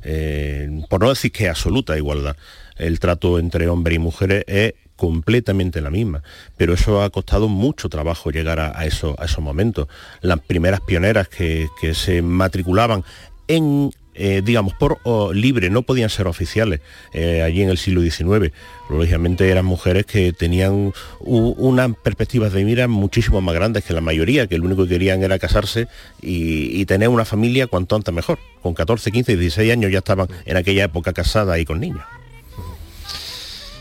[0.04, 2.36] Eh, por no decir que absoluta igualdad.
[2.78, 6.24] El trato entre hombres y mujeres es completamente la misma,
[6.58, 9.88] pero eso ha costado mucho trabajo llegar a, eso, a esos momentos.
[10.22, 13.06] Las primeras pioneras que, se matriculaban
[13.48, 13.92] en
[14.22, 15.00] eh, digamos, por
[15.34, 16.82] libre, no podían ser oficiales
[17.14, 18.54] eh, allí en el siglo XIX.
[18.90, 24.48] Lógicamente eran mujeres que tenían unas perspectivas de mira muchísimo más grandes que la mayoría,
[24.48, 25.88] que lo único que querían era casarse
[26.22, 28.40] y, tener una familia cuanto antes mejor.
[28.62, 32.04] Con 14, 15, 16 años ya estaban en aquella época casadas y con niños.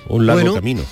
[0.09, 0.85] Un largo camino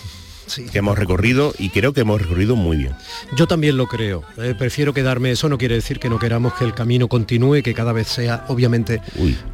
[0.70, 2.92] que hemos recorrido y creo que hemos recorrido muy bien.
[3.36, 4.22] Yo también lo creo.
[4.38, 7.74] Eh, prefiero quedarme, eso no quiere decir que no queramos que el camino continúe, que
[7.74, 9.00] cada vez sea obviamente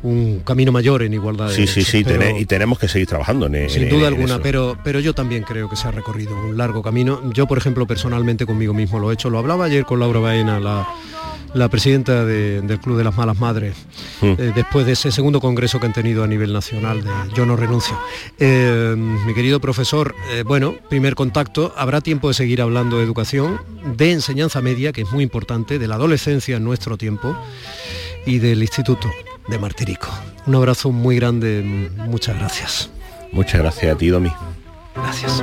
[0.02, 2.04] un camino mayor en igualdad de Sí, sí, sí,
[2.38, 5.76] y tenemos que seguir trabajando en Sin duda alguna, pero, pero yo también creo que
[5.76, 7.20] se ha recorrido un largo camino.
[7.32, 9.30] Yo, por ejemplo, personalmente conmigo mismo lo he hecho.
[9.30, 10.86] Lo hablaba ayer con Laura Baena, la
[11.54, 13.74] la presidenta del Club de las Malas Madres,
[14.20, 14.26] mm.
[14.26, 17.56] eh, después de ese segundo congreso que han tenido a nivel nacional de Yo no
[17.56, 17.98] renuncio.
[18.38, 23.60] Eh, mi querido profesor, eh, bueno, primer contacto, habrá tiempo de seguir hablando de educación,
[23.96, 27.36] de enseñanza media, que es muy importante, de la adolescencia en nuestro tiempo
[28.26, 29.10] y del Instituto
[29.48, 30.08] de Martirico.
[30.46, 32.90] Un abrazo muy grande, muchas gracias.
[33.32, 34.32] Muchas gracias a ti, Domi.
[34.94, 35.42] Gracias.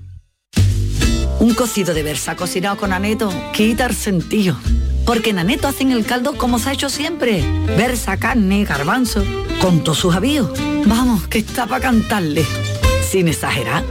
[1.41, 4.55] Un cocido de versa cocinado con aneto quita el sentido.
[5.07, 7.43] Porque en aneto hacen el caldo como se ha hecho siempre.
[7.65, 9.23] Versa, carne, garbanzo,
[9.59, 10.51] con todos sus avíos.
[10.85, 12.45] Vamos, que está para cantarle.
[13.09, 13.83] Sin exagerar.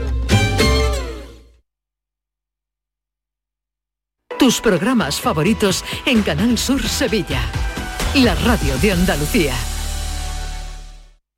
[4.39, 7.41] Tus programas favoritos en Canal Sur Sevilla.
[8.15, 9.55] La radio de Andalucía.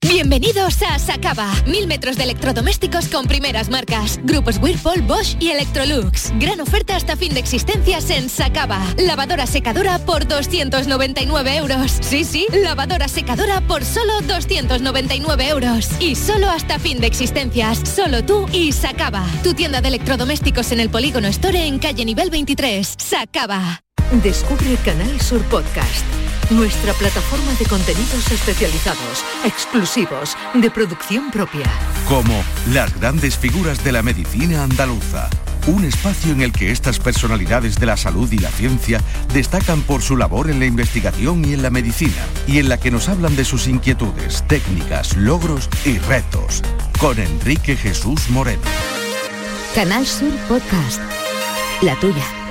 [0.08, 1.50] Bienvenidos a Sacaba.
[1.66, 4.20] Mil metros de electrodomésticos con primeras marcas.
[4.24, 6.34] Grupos Whirlpool, Bosch y Electrolux.
[6.40, 8.82] Gran oferta hasta fin de existencias en Sacaba.
[8.98, 12.00] Lavadora secadora por 299 euros.
[12.02, 15.90] Sí, sí, lavadora secadora por solo 299 euros.
[16.00, 17.80] Y solo hasta fin de existencias.
[17.88, 19.26] Solo tú y Sacaba.
[19.44, 22.96] Tu tienda de electrodomésticos en el Polígono Store en calle nivel 23.
[22.98, 23.84] Sacaba.
[24.22, 26.06] Descubre Canal Sur Podcast,
[26.52, 31.66] nuestra plataforma de contenidos especializados, exclusivos, de producción propia.
[32.08, 35.30] Como las grandes figuras de la medicina andaluza.
[35.66, 39.00] Un espacio en el que estas personalidades de la salud y la ciencia
[39.34, 42.92] destacan por su labor en la investigación y en la medicina, y en la que
[42.92, 46.62] nos hablan de sus inquietudes, técnicas, logros y retos.
[47.00, 48.62] Con Enrique Jesús Moreno.
[49.74, 51.02] Canal Sur Podcast.
[51.82, 52.43] La tuya.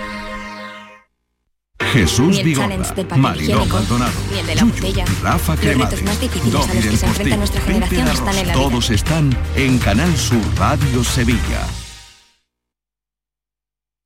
[1.92, 5.04] Jesús Ni el Vigorra, del Mariló Maldonado, ni el de la Yuyu, botella.
[5.22, 7.60] Rafa Los Cremades, retos más difíciles a los Domi que del se enfrenta Postigo, nuestra
[7.60, 8.60] Pepe generación La están en la Rosa.
[8.60, 8.70] vida.
[8.70, 11.81] Todos están en Canal Sur Radio Sevilla.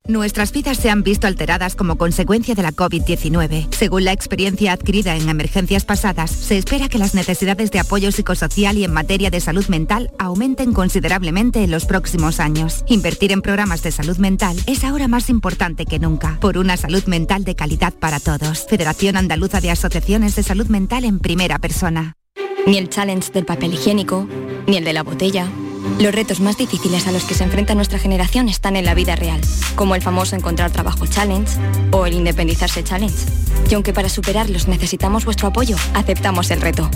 [0.07, 3.67] Nuestras vidas se han visto alteradas como consecuencia de la COVID-19.
[3.71, 8.77] Según la experiencia adquirida en emergencias pasadas, se espera que las necesidades de apoyo psicosocial
[8.77, 12.85] y en materia de salud mental aumenten considerablemente en los próximos años.
[12.87, 17.03] Invertir en programas de salud mental es ahora más importante que nunca, por una salud
[17.05, 18.65] mental de calidad para todos.
[18.69, 22.13] Federación Andaluza de Asociaciones de Salud Mental en primera persona.
[22.65, 24.25] Ni el challenge del papel higiénico,
[24.67, 25.49] ni el de la botella.
[25.99, 29.15] Los retos más difíciles a los que se enfrenta nuestra generación están en la vida
[29.15, 29.41] real,
[29.75, 31.57] como el famoso encontrar trabajo challenge
[31.91, 33.25] o el independizarse challenge.
[33.69, 36.89] Y aunque para superarlos necesitamos vuestro apoyo, aceptamos el reto.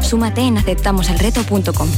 [0.00, 1.88] Súmate en aceptamoselreto.com.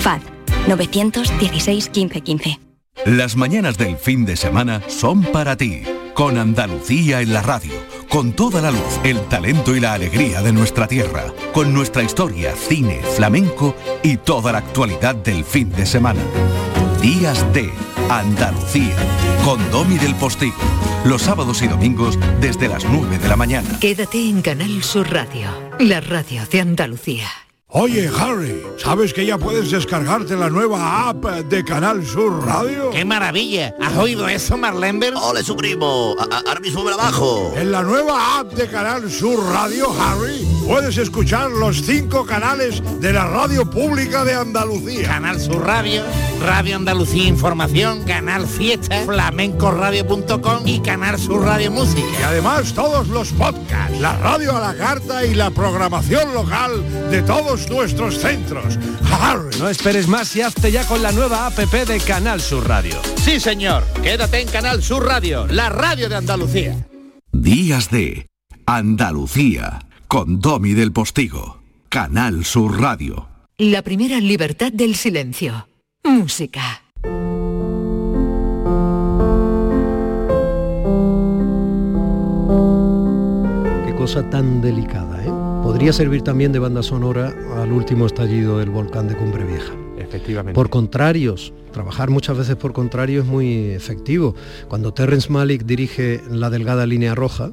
[0.00, 0.20] FAD
[0.68, 2.65] 916 15 15.
[3.04, 5.82] Las mañanas del fin de semana son para ti,
[6.14, 7.72] con Andalucía en la radio,
[8.08, 12.54] con toda la luz, el talento y la alegría de nuestra tierra, con nuestra historia,
[12.56, 16.20] cine, flamenco y toda la actualidad del fin de semana.
[17.00, 17.70] Días de
[18.10, 18.96] Andalucía,
[19.44, 20.56] con Domi del Postigo,
[21.04, 23.78] los sábados y domingos desde las 9 de la mañana.
[23.80, 27.45] Quédate en Canal Sur Radio, la radio de Andalucía.
[27.70, 32.90] Oye, Harry, ¿sabes que ya puedes descargarte la nueva app de Canal Sur Radio?
[32.90, 33.74] ¡Qué maravilla!
[33.82, 35.14] ¿Has oído eso, Marlenber?
[35.16, 36.14] ¡Ole, su primo!
[36.46, 37.52] Ahora mismo me la bajo.
[37.56, 43.12] En la nueva app de Canal Sur Radio, Harry, puedes escuchar los cinco canales de
[43.12, 45.08] la radio pública de Andalucía.
[45.08, 46.02] Canal Sur Radio,
[46.44, 52.06] Radio Andalucía Información, Canal Fiesta, flamencoradio.com y Canal Sur Radio Música.
[52.20, 57.22] Y además todos los podcasts, la radio a la carta y la programación local de
[57.22, 58.78] todos nuestros centros.
[59.20, 59.56] Harry.
[59.58, 63.00] No esperes más y hazte ya con la nueva APP de Canal Sur Radio.
[63.16, 63.84] Sí, señor.
[64.02, 66.86] Quédate en Canal Sur Radio, la radio de Andalucía.
[67.32, 68.28] Días de
[68.66, 69.78] Andalucía,
[70.08, 73.28] con Domi del Postigo, Canal Sur Radio.
[73.58, 75.66] La primera libertad del silencio.
[76.04, 76.82] Música.
[83.84, 85.30] Qué cosa tan delicada, ¿eh?
[85.64, 89.72] Podría servir también de banda sonora al último estallido del volcán de Cumbre Vieja.
[89.98, 90.54] Efectivamente.
[90.54, 94.36] Por contrarios, trabajar muchas veces por contrario es muy efectivo.
[94.68, 97.50] Cuando Terrence Malick dirige La Delgada Línea Roja,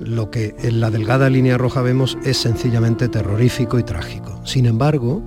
[0.00, 4.40] lo que en La Delgada Línea Roja vemos es sencillamente terrorífico y trágico.
[4.44, 5.22] Sin embargo,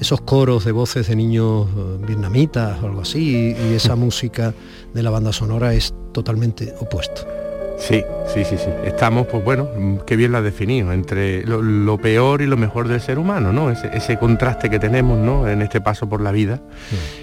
[0.00, 4.54] esos coros de voces de niños eh, vietnamitas o algo así y, y esa música
[4.92, 7.41] de la banda sonora es totalmente opuesto.
[7.82, 8.70] Sí, sí, sí, sí.
[8.84, 12.56] Estamos, pues bueno, mm, qué bien lo has definido, entre lo, lo peor y lo
[12.56, 13.70] mejor del ser humano, ¿no?
[13.70, 15.48] Ese, ese contraste que tenemos, ¿no?
[15.48, 16.62] En este paso por la vida,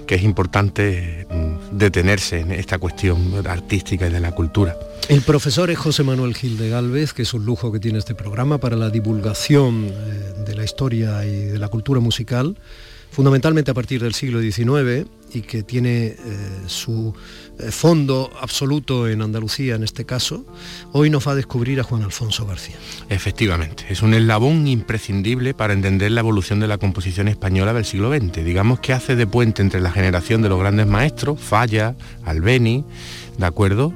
[0.05, 4.75] que es importante mm, detenerse en esta cuestión artística y de la cultura.
[5.07, 8.13] El profesor es José Manuel Gil de Galvez, que es un lujo que tiene este
[8.13, 12.57] programa para la divulgación eh, de la historia y de la cultura musical,
[13.11, 16.17] fundamentalmente a partir del siglo XIX y que tiene eh,
[16.67, 17.13] su
[17.71, 20.45] fondo absoluto en Andalucía en este caso.
[20.91, 22.75] Hoy nos va a descubrir a Juan Alfonso García.
[23.09, 28.11] Efectivamente, es un eslabón imprescindible para entender la evolución de la composición española del siglo
[28.11, 28.43] XX.
[28.43, 31.95] Digamos que hace de puente entre la generación de los grandes maestros, Falla,
[32.25, 32.85] Albeni,
[33.37, 33.93] ¿de acuerdo?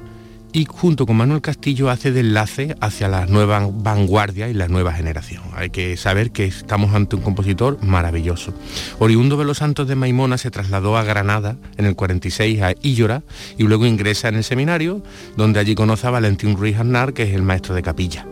[0.54, 4.92] Y junto con Manuel Castillo hace de enlace hacia la nueva vanguardia y la nueva
[4.92, 5.42] generación.
[5.52, 8.54] Hay que saber que estamos ante un compositor maravilloso.
[9.00, 13.24] Oriundo de los Santos de Maimona se trasladó a Granada en el 46 a Íllora
[13.58, 15.02] y luego ingresa en el seminario,
[15.36, 18.24] donde allí conoce a Valentín Ruiz Arnar, que es el maestro de capilla.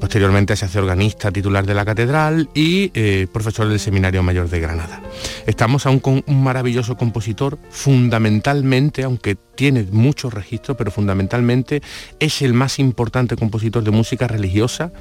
[0.00, 4.60] Posteriormente se hace organista titular de la catedral y eh, profesor del Seminario Mayor de
[4.60, 5.02] Granada.
[5.46, 11.82] Estamos aún con un maravilloso compositor, fundamentalmente, aunque tiene muchos registros, pero fundamentalmente
[12.20, 14.92] es el más importante compositor de música religiosa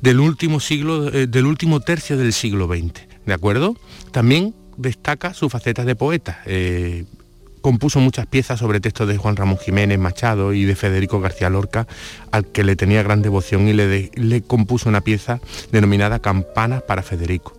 [0.00, 3.10] del último siglo, eh, del último tercio del siglo XX.
[3.26, 3.76] ¿de acuerdo?
[4.12, 6.42] También destaca su faceta de poeta.
[6.46, 7.04] Eh,
[7.60, 11.86] compuso muchas piezas sobre textos de Juan Ramón Jiménez Machado y de Federico García Lorca,
[12.32, 15.40] al que le tenía gran devoción y le, compuso una pieza
[15.72, 17.56] denominada Campanas para Federico.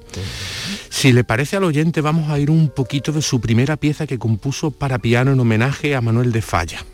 [0.89, 4.19] Si le parece al oyente, vamos a ir un poquito de su primera pieza que
[4.19, 6.85] compuso para piano en homenaje a Manuel de Falla.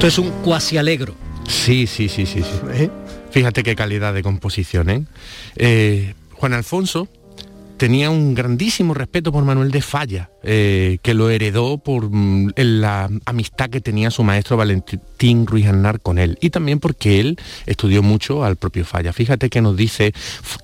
[0.00, 1.14] Esto es un cuasi alegro.
[1.46, 2.40] Sí, sí, sí, sí.
[2.42, 2.90] sí.
[3.32, 5.04] Fíjate qué calidad de composición, ¿eh?
[5.56, 7.06] Eh, Juan Alfonso
[7.76, 13.10] tenía un grandísimo respeto por Manuel de Falla, eh, que lo heredó por mm, la
[13.26, 18.02] amistad que tenía su maestro Valentín Ruiz Arnar con él, y también porque él estudió
[18.02, 19.12] mucho al propio Falla.
[19.12, 20.14] Fíjate que nos dice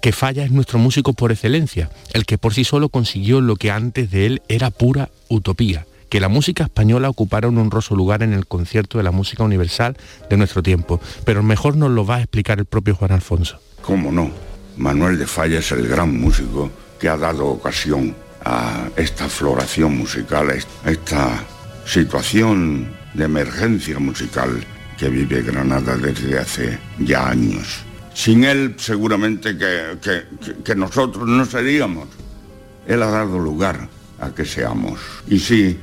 [0.01, 3.71] que Falla es nuestro músico por excelencia, el que por sí solo consiguió lo que
[3.71, 8.33] antes de él era pura utopía que la música española ocupara un honroso lugar en
[8.33, 9.97] el concierto de la música universal
[10.29, 11.01] de nuestro tiempo.
[11.25, 13.61] Pero mejor nos lo va a explicar el propio Juan Alfonso.
[13.83, 14.31] ¿Cómo no?
[14.77, 20.51] Manuel de Falla es el gran músico que ha dado ocasión a esta floración musical,
[20.51, 21.45] a esta
[21.85, 24.63] situación de emergencia musical
[24.99, 27.85] que vive Granada desde hace ya años.
[28.15, 32.09] Sin él seguramente que, nosotros no seríamos.
[32.87, 33.89] Él ha dado lugar
[34.21, 35.01] a que seamos.
[35.29, 35.79] Y sí,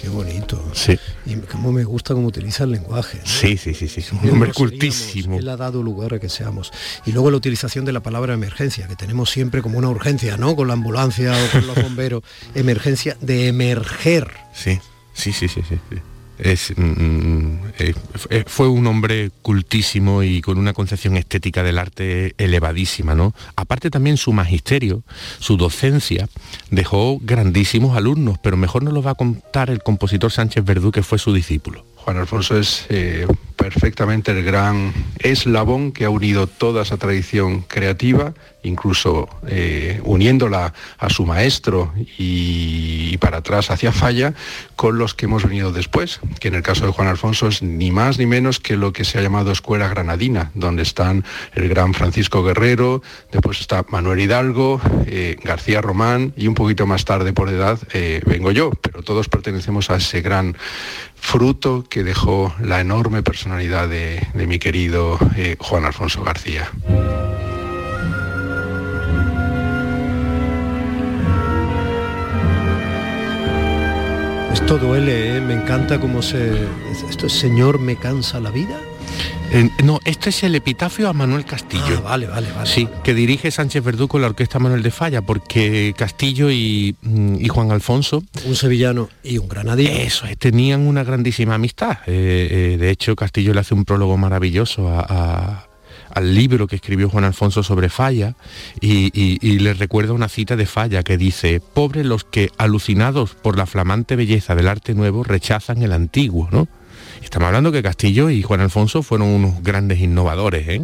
[0.00, 0.62] Qué bonito.
[0.74, 0.98] Sí.
[1.26, 3.18] Y cómo me gusta cómo utiliza el lenguaje.
[3.18, 3.26] ¿no?
[3.26, 4.02] Sí, sí, sí, sí.
[4.22, 5.38] Un hombre cultísimo.
[5.38, 6.72] Él ha dado lugar a que seamos.
[7.04, 10.54] Y luego la utilización de la palabra emergencia, que tenemos siempre como una urgencia, ¿no?
[10.54, 12.22] Con la ambulancia o con los bomberos.
[12.54, 14.30] Emergencia de emerger.
[14.52, 14.80] Sí,
[15.12, 15.78] sí, sí, sí, sí.
[15.90, 15.96] sí.
[16.38, 22.34] Es, mm, eh, f- fue un hombre cultísimo y con una concepción estética del arte
[22.38, 23.34] elevadísima, ¿no?
[23.56, 25.02] Aparte también su magisterio,
[25.40, 26.28] su docencia,
[26.70, 31.02] dejó grandísimos alumnos, pero mejor nos lo va a contar el compositor Sánchez Verdú, que
[31.02, 31.84] fue su discípulo.
[31.96, 33.26] Juan Alfonso es eh,
[33.56, 38.32] perfectamente el gran eslabón que ha unido toda esa tradición creativa,
[38.62, 44.34] incluso eh, uniéndola a su maestro y, para atrás hacia Falla,
[44.76, 47.90] con los que hemos venido después, que en el caso de Juan Alfonso es ni
[47.90, 51.94] más ni menos que lo que se ha llamado Escuela Granadina, donde están el gran
[51.94, 53.02] Francisco Guerrero,
[53.32, 58.20] después está Manuel Hidalgo, eh, García Román y un poquito más tarde por edad eh,
[58.24, 60.56] vengo yo, pero todos pertenecemos a ese gran
[61.16, 65.18] fruto que dejó la enorme personalidad de, mi querido
[65.58, 66.70] Juan Alfonso García.
[74.52, 75.40] Esto duele, ¿eh?
[75.40, 76.66] me encanta cómo se...
[77.08, 78.78] Esto es Señor, me cansa la vida.
[79.50, 81.98] Eh, no, este es el epitafio a Manuel Castillo.
[81.98, 82.68] Ah, vale, vale, vale.
[82.68, 87.36] Sí, que dirige Sánchez Verdú con la orquesta Manuel de Falla, porque Castillo y, mm,
[87.40, 89.90] y Juan Alfonso Un sevillano y un granadino.
[89.90, 91.98] Eso, es, tenían una grandísima amistad.
[92.06, 95.67] Eh, eh, de hecho, Castillo le hace un prólogo maravilloso a- a-
[96.14, 98.34] al libro que escribió Juan Alfonso sobre Falla
[98.80, 103.34] y, y- y le recuerda una cita de Falla que dice, pobres los que, alucinados
[103.34, 106.68] por la flamante belleza del arte nuevo, rechazan el antiguo, ¿no?
[107.22, 110.82] Estamos hablando que Castillo y Juan Alfonso fueron unos grandes innovadores, ¿eh?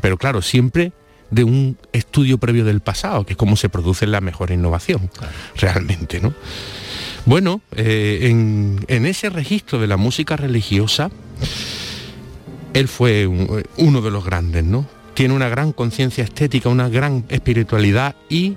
[0.00, 0.92] Pero claro, siempre
[1.30, 5.10] de un estudio previo del pasado, que es como se produce la mejor innovación,
[5.56, 6.34] realmente, ¿no?
[7.24, 11.10] Bueno, eh, en, en ese registro de la música religiosa,
[12.78, 14.86] él fue un- uno de los grandes, ¿no?
[15.14, 18.54] Tiene una gran conciencia estética, una gran espiritualidad y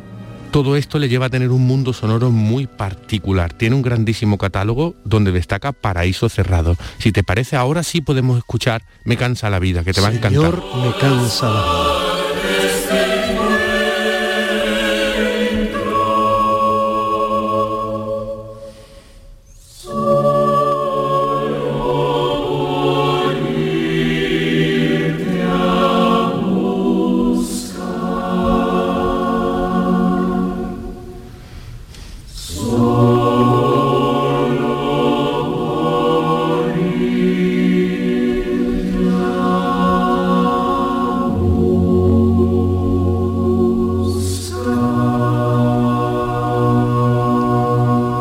[0.52, 3.54] todo esto le lleva a tener un mundo sonoro muy particular.
[3.54, 6.76] Tiene un grandísimo catálogo donde destaca Paraíso Cerrado.
[6.98, 10.12] Si te parece, ahora sí podemos escuchar Me cansa la vida, que te va a
[10.14, 10.32] encantar.
[10.32, 12.09] Señor, me cansa la vida.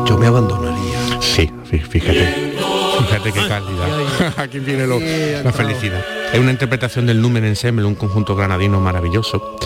[0.05, 0.99] Yo me abandonaría.
[1.21, 2.53] Sí, fí- fíjate.
[2.99, 4.33] Fíjate qué calidad.
[4.37, 6.03] Aquí viene lo- la felicidad.
[6.33, 9.57] Es una interpretación del Numen Ensemble, un conjunto granadino maravilloso.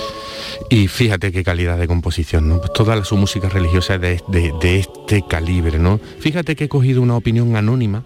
[0.74, 2.58] Y fíjate qué calidad de composición, ¿no?
[2.58, 6.00] Pues toda su música religiosa de, de- este calibre, ¿no?
[6.20, 8.06] Fíjate que he cogido una opinión anónima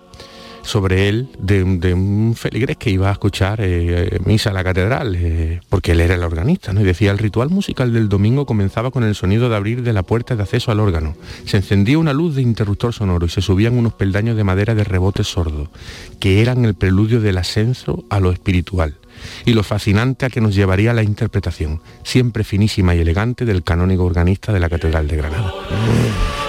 [0.64, 5.62] sobre él de, un feligrés que iba a escuchar eh, misa a la catedral, eh,
[5.70, 6.82] porque él era el organista, ¿no?
[6.82, 10.04] Y decía, el ritual musical del domingo comenzaba con el sonido de abrir de la
[10.04, 11.16] puerta de acceso al órgano.
[11.46, 14.84] Se encendía una luz de interruptor sonoro y se subían unos peldaños de madera de
[14.84, 15.72] rebote sordo,
[16.20, 18.98] que eran el preludio del ascenso a lo espiritual
[19.46, 24.06] y lo fascinante a que nos llevaría la interpretación, siempre finísima y elegante, del canónigo
[24.06, 25.54] organista de la Catedral de Granada.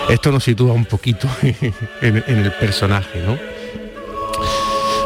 [0.09, 1.29] Esto nos sitúa un poquito
[2.03, 3.39] en, el personaje, ¿no?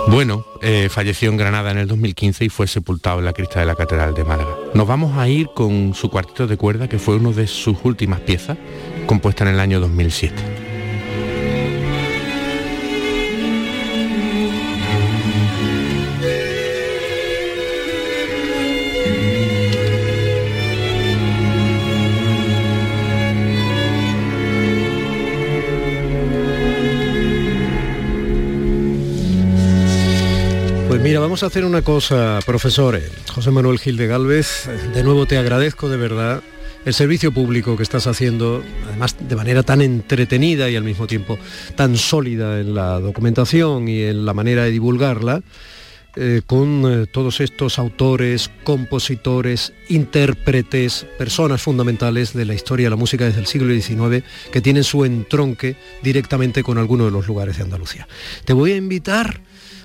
[0.08, 3.66] Bueno, eh, falleció en Granada en el 2015 y fue sepultado en la crista de
[3.66, 4.56] la Catedral de Málaga.
[4.74, 8.20] Nos vamos a ir con su cuarteto de cuerda, que fue una de sus últimas
[8.20, 8.58] piezas,
[9.06, 10.51] compuesta en el año 2007.
[31.02, 33.10] Mira, vamos a hacer una cosa, profesores.
[33.32, 36.42] José Manuel Gil de Galvez, de nuevo te agradezco de verdad
[36.84, 41.38] el servicio público que estás haciendo, además de manera tan entretenida y al mismo tiempo
[41.76, 45.42] tan sólida en la documentación y en la manera de divulgarla,
[46.14, 52.96] eh, con eh, todos estos autores, compositores, intérpretes, personas fundamentales de la historia de la
[52.96, 57.56] música desde el siglo XIX que tienen su entronque directamente con alguno de los lugares
[57.56, 58.06] de Andalucía.
[58.44, 59.40] Te voy a invitar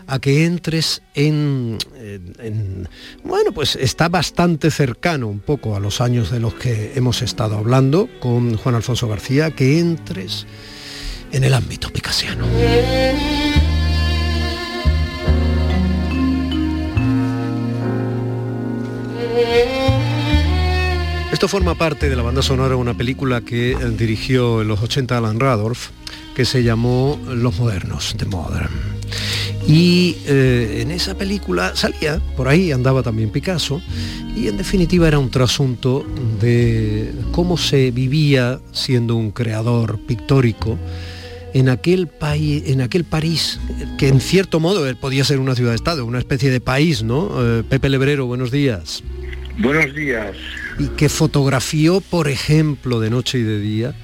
[0.08, 2.90] a que entres en, en- en-
[3.24, 7.58] bueno, pues está bastante cercano un poco a los años de los que hemos estado
[7.58, 10.46] hablando con Juan Alfonso García, que entres
[11.32, 12.48] en el ámbito picasiano.
[21.32, 24.82] Esto forma parte de la banda sonora de una película que eh, dirigió en los
[24.82, 25.90] 80 Alan Radorf,
[26.36, 28.97] que se llamó Los Modernos, The Modern.
[29.68, 33.82] Y eh, en esa película salía, por ahí andaba también Picasso,
[34.34, 36.06] y en definitiva era un trasunto
[36.40, 40.78] de cómo se vivía siendo un creador pictórico
[41.54, 43.60] en aquel país, en aquel París,
[43.98, 47.32] que en cierto modo él podía ser una ciudad-estado, una especie de país, ¿no?
[47.38, 49.04] Eh, Pepe Lebrero, buenos días
[49.58, 50.36] Buenos días.
[50.80, 53.96] y que fotografió, por ejemplo, de noche y de día,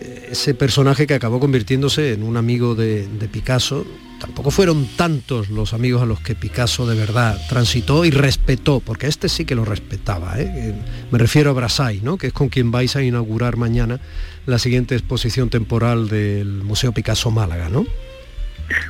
[0.00, 3.84] eh, ese personaje que acabó convirtiéndose en un amigo de, de Picasso.
[4.20, 9.06] Tampoco fueron tantos los amigos a los que Picasso de verdad transitó y respetó, porque
[9.06, 10.40] este sí que lo respetaba.
[10.40, 10.50] ¿eh?
[10.54, 10.74] Eh,
[11.10, 12.18] Me refiero a Brassai, ¿no?
[12.18, 14.00] que es con quien vais a inaugurar mañana
[14.46, 17.86] la siguiente exposición temporal del Museo Picasso Málaga, ¿no?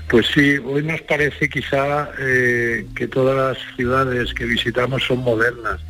[0.08, 5.80] Pues sí, hoy nos parece quizá eh, que todas las ciudades que visitamos son modernas,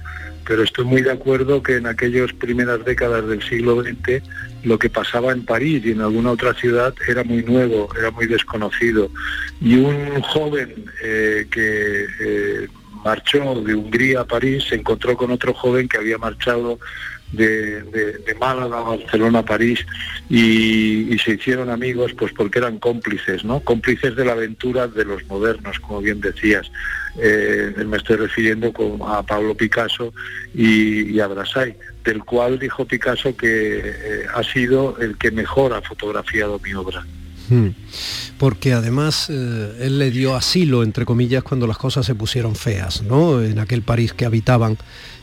[0.49, 4.22] pero estoy muy de acuerdo que en aquellas primeras décadas del siglo XX
[4.64, 8.26] lo que pasaba en París y en alguna otra ciudad era muy nuevo, era muy
[8.26, 9.11] desconocido.
[9.61, 12.66] Y un joven eh, que eh,
[13.05, 16.78] marchó de Hungría a París se encontró con otro joven que había marchado
[17.33, 19.85] de, Málaga, Barcelona, París
[20.29, 23.61] y, se hicieron amigos pues porque eran cómplices, ¿no?
[23.61, 26.70] Cómplices de la aventura de los modernos, como bien decías.
[27.20, 28.72] Eh, me estoy refiriendo
[29.07, 30.12] a Pablo Picasso
[30.55, 35.72] y, y a Brassai, del cual dijo Picasso que eh, ha sido el que mejor
[35.72, 37.05] ha fotografiado mi obra.
[37.49, 37.70] Hmm.
[38.39, 43.03] Porque además eh, él le dio asilo, entre comillas, cuando las cosas se pusieron feas,
[43.03, 43.43] ¿no?
[43.43, 44.79] En aquel París que habitaban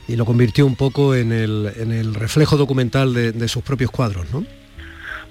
[0.08, 4.32] y lo convirtió un poco en el, en el reflejo documental de, sus propios cuadros,
[4.32, 4.46] ¿no?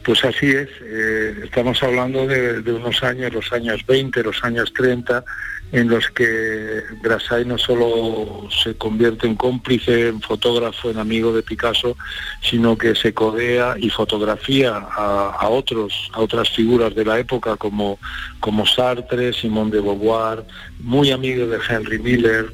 [0.04, 5.24] Pues así es, eh, estamos hablando de, unos años, los años 20, los años 30,
[5.72, 11.42] en los que Brassai no solo se convierte en cómplice, en fotógrafo, en amigo de
[11.42, 11.96] Picasso,
[12.42, 17.56] sino que se codea y fotografía a, a otros, a otras figuras de la época
[17.56, 17.98] como,
[18.40, 20.44] como Sartre, Simone de Beauvoir,
[20.80, 22.52] muy amigo de Henry Miller,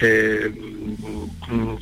[0.00, 0.52] eh,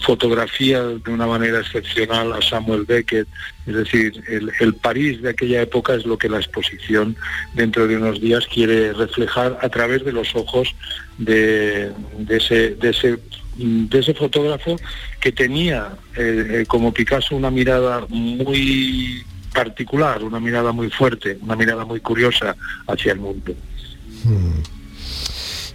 [0.05, 3.29] fotografía de una manera excepcional a Samuel Beckett,
[3.67, 4.23] es decir,
[4.59, 7.17] el, París de aquella época es lo que la exposición
[7.55, 10.75] dentro de unos días quiere reflejar a través de los ojos
[11.19, 11.93] de,
[12.29, 14.77] ese, fotógrafo
[15.21, 21.57] que tenía eh, eh, como Picasso una mirada muy particular, una mirada muy fuerte, una
[21.57, 22.57] mirada muy curiosa
[22.87, 23.55] hacia el mundo.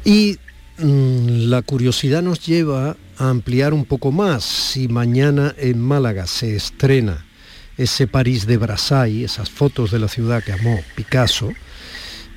[0.03, 0.44] Y mm,
[0.77, 4.43] la curiosidad nos lleva a ampliar un poco más.
[4.43, 7.25] Si mañana en Málaga se estrena
[7.77, 11.51] ese París de Brassai, esas fotos de la ciudad que amó Picasso,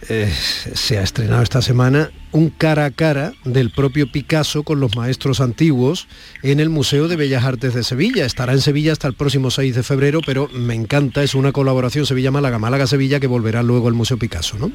[0.08, 0.32] eh,
[0.74, 5.40] se ha estrenado esta semana un cara a cara del propio Picasso con los maestros
[5.40, 6.06] antiguos
[6.42, 8.24] en el Museo de Bellas Artes de Sevilla.
[8.24, 12.06] Estará en Sevilla hasta el próximo 6 de febrero, pero me encanta, es una colaboración
[12.06, 14.70] Sevilla-Málaga, Málaga-Sevilla que volverá luego al Museo Picasso, ¿no?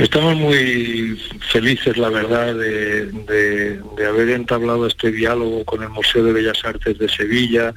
[0.00, 1.20] Estamos muy
[1.52, 7.06] felices, la verdad, de, haber entablado este diálogo con el Museo de Bellas Artes de
[7.06, 7.74] Sevilla,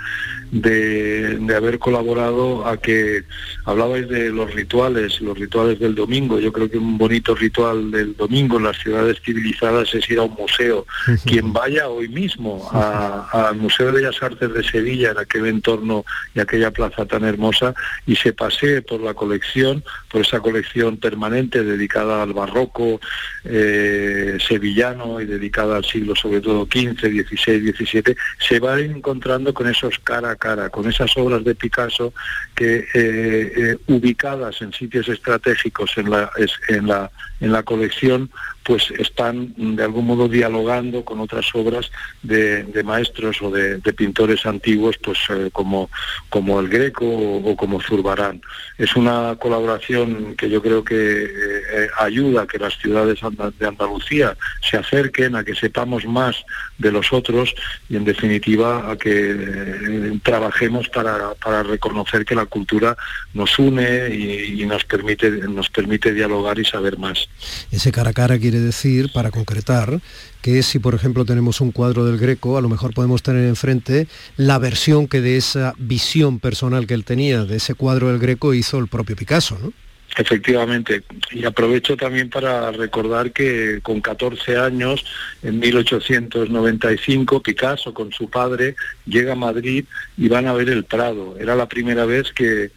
[0.49, 3.25] de, haber colaborado a que
[3.65, 6.39] hablabais de los rituales, los rituales del domingo.
[6.39, 10.23] Yo creo que un bonito ritual del domingo en las ciudades civilizadas es ir a
[10.23, 10.85] un museo.
[11.25, 16.39] Quien vaya hoy mismo al Museo de Bellas Artes de Sevilla, en aquel entorno y
[16.39, 17.73] aquella plaza tan hermosa,
[18.07, 19.83] y se pasee por la colección,
[20.13, 23.01] por esa colección permanente dedicada al barroco
[23.43, 29.67] eh, sevillano y dedicada al siglo sobre todo XV, XVI, XVII, se va encontrando con
[29.67, 32.13] esos cara a cara, con esas obras de Picasso
[32.53, 36.29] que eh, eh, ubicadas en sitios estratégicos en la,
[36.67, 37.09] en la,
[37.43, 38.31] en la colección
[38.63, 41.91] pues están de algún modo dialogando con otras obras
[42.21, 45.89] de, maestros o de, pintores antiguos, pues eh, como,
[46.29, 48.41] como el Greco o, como Zurbarán.
[48.77, 53.19] Es una colaboración que yo creo que eh, ayuda a que las ciudades
[53.59, 56.43] de Andalucía se acerquen, a que sepamos más
[56.77, 57.53] de los otros
[57.89, 61.33] y en definitiva a que eh, trabajemos para,
[61.63, 62.95] reconocer que la cultura
[63.33, 67.27] nos une y, nos permite nos permite dialogar y saber más.
[67.71, 69.99] Ese cara a cara quiere decir, para concretar,
[70.41, 74.07] que si por ejemplo tenemos un cuadro del Greco, a lo mejor podemos tener enfrente
[74.37, 78.53] la versión que de esa visión personal que él tenía de ese cuadro del Greco
[78.53, 79.73] hizo el propio Picasso, ¿no?
[80.15, 85.03] Efectivamente, y aprovecho también para recordar que con 14 años,
[85.41, 88.75] en 1895, Picasso con su padre
[89.07, 91.35] llega a Madrid y van a ver el Prado.
[91.39, 92.69] Era la primera vez que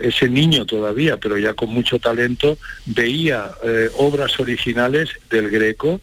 [0.00, 6.00] ese niño todavía, pero ya con mucho talento, veía eh, obras originales del Greco,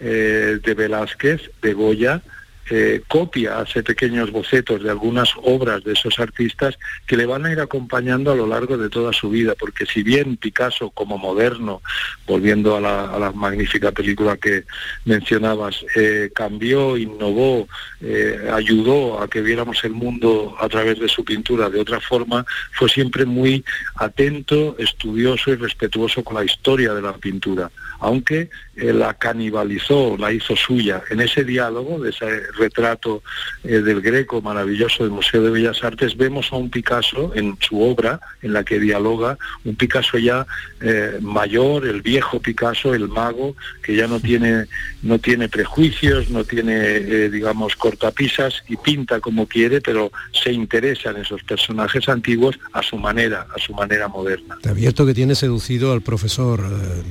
[0.00, 2.22] eh, de Velázquez, de Goya,
[2.70, 7.52] eh, copia, hace pequeños bocetos de algunas obras de esos artistas que le van a
[7.52, 11.80] ir acompañando a lo largo de toda su vida, porque si bien Picasso como moderno,
[12.26, 14.64] volviendo a la, magnífica película que
[15.04, 17.68] mencionabas, eh, cambió, innovó,
[18.00, 22.44] eh, ayudó a que viéramos el mundo a través de su pintura de otra forma,
[22.72, 23.64] fue siempre muy
[23.96, 30.54] atento, estudioso y respetuoso con la historia de la pintura, aunque la canibalizó, la hizo
[30.54, 31.02] suya.
[31.10, 32.12] En ese diálogo, de
[32.58, 33.22] retrato
[33.64, 37.80] eh, del Greco maravilloso del Museo de Bellas Artes, vemos a un Picasso en su
[37.80, 40.46] obra, en la que dialoga, un Picasso ya
[40.80, 44.66] eh, mayor, el viejo Picasso, el mago, que ya no tiene,
[45.02, 51.10] no tiene prejuicios, no tiene, eh, digamos, cortapisas y pinta como quiere, pero se interesa
[51.10, 54.58] en esos personajes antiguos a su manera, a su manera moderna.
[54.60, 56.64] Te abierto que tiene seducido al profesor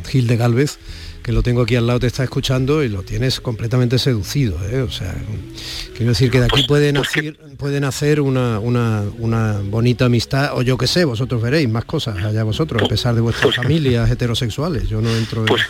[0.06, 0.80] Gil de Galvez
[1.28, 4.58] que lo tengo aquí al lado, te está escuchando y lo tienes completamente seducido.
[4.72, 4.80] ¿eh?
[4.80, 5.14] O sea,
[5.94, 10.78] quiero decir que de aquí pueden hacer, pueden hacer una, una, bonita amistad, o yo
[10.78, 14.88] qué sé, vosotros veréis más cosas allá vosotros, a pesar de vuestras familias heterosexuales.
[14.88, 15.48] Yo no entro en...
[15.48, 15.64] Pues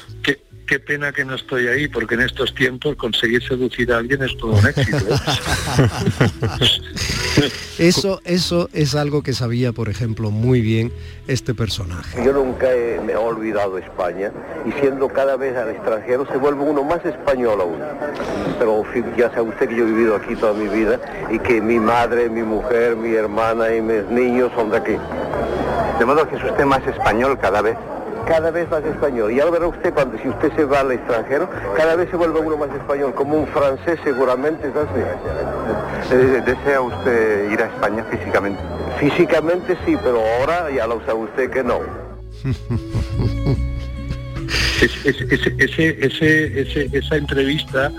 [0.68, 4.38] qué pena que no estoy ahí, porque en estos tiempos conseguir seducir a alguien es
[4.38, 4.98] todo un éxito.
[4.98, 5.18] ¿eh?
[7.80, 10.92] eso, eso es algo que sabía, por ejemplo, muy bien
[11.28, 12.24] este personaje.
[12.24, 12.68] Yo nunca
[13.04, 14.32] me he olvidado España
[14.66, 17.80] y siendo cada vez al extranjero se vuelve uno más español aún.
[18.60, 18.84] Pero
[19.18, 21.00] ya sabe usted que yo he vivido aquí toda mi vida
[21.32, 24.98] y que mi madre, mi mujer, mi hermana y mis niños son de aquí.
[25.98, 27.78] De modo que es usted más español cada vez
[28.28, 29.32] cada vez más español.
[29.32, 32.40] Y ahora verá usted cuando si usted se va al extranjero, cada vez se vuelve
[32.40, 35.02] uno más español, como un francés seguramente es así.
[36.12, 38.62] Eh, ¿Desea usted ir a España físicamente?
[39.00, 41.80] Físicamente sí, pero ahora ya lo sabe usted que no.
[46.94, 47.92] esa entrevista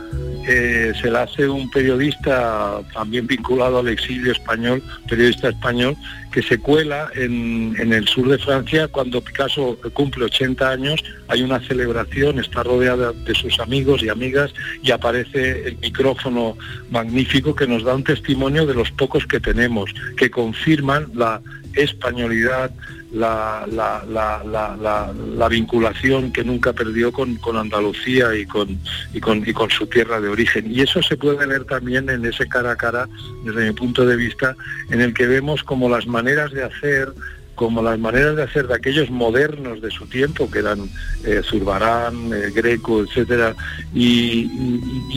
[0.50, 5.94] eh, se la hace un periodista también vinculado al exilio español, periodista español,
[6.32, 11.60] que se cuela en, el sur de Francia cuando Picasso cumple 80 años, hay una
[11.60, 16.56] celebración, está rodeada de sus amigos y amigas y aparece el micrófono
[16.90, 21.42] magnífico que nos da un testimonio de los pocos que tenemos, que confirman la
[21.74, 22.70] españolidad,
[23.12, 28.78] la, la, vinculación que nunca perdió con, Andalucía y con,
[29.12, 30.70] y, con, y con su tierra de origen.
[30.70, 33.08] Y eso se puede ver también en ese cara a cara,
[33.44, 34.56] desde mi punto de vista,
[34.90, 37.12] en el que vemos como las maneras de hacer
[37.58, 40.88] como las maneras de hacer de aquellos modernos de su tiempo, que eran
[41.24, 43.54] eh, Zurbarán, eh, Greco, etcétera,
[43.92, 44.48] y,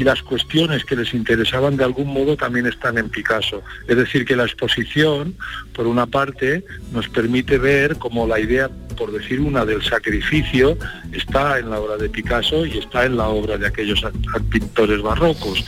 [0.01, 3.61] las cuestiones que les interesaban de algún modo también están en Picasso.
[3.87, 5.35] Es decir, que la exposición,
[5.73, 8.67] por una parte, nos permite ver cómo la idea,
[8.97, 10.75] por decir una, del sacrificio
[11.11, 14.03] está en la obra de Picasso y está en la obra de aquellos
[14.49, 15.63] pintores barrocos,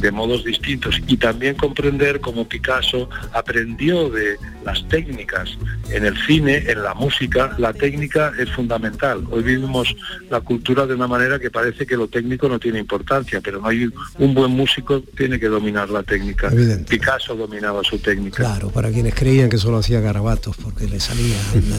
[0.00, 5.56] de modos distintos, y también comprender cómo Picasso aprendió de las técnicas
[5.90, 9.24] en el cine, en la música, la técnica es fundamental.
[9.30, 9.94] Hoy vivimos
[10.30, 13.68] la cultura de una manera que parece que lo técnico no tiene importancia, pero no
[13.68, 13.88] hay
[14.18, 16.50] un buen músico tiene que dominar la técnica.
[16.88, 18.36] Picasso dominaba su técnica.
[18.36, 21.36] Claro, para quienes creían que solo hacía garabatos porque le salía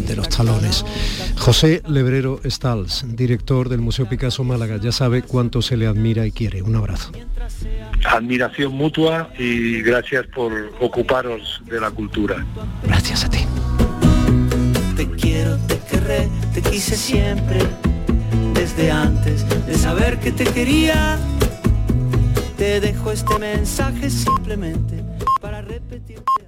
[0.07, 0.85] de los talones.
[1.37, 6.31] José Lebrero Stals, director del Museo Picasso Málaga, ya sabe cuánto se le admira y
[6.31, 6.61] quiere.
[6.61, 7.11] Un abrazo.
[8.05, 12.45] Admiración mutua y gracias por ocuparos de la cultura.
[12.83, 13.46] Gracias a ti
[15.17, 17.59] quiero, te querré, te quise siempre,
[18.53, 21.17] desde antes de saber que te quería.
[22.57, 25.03] Te dejo este mensaje simplemente
[25.41, 26.46] para repetirte.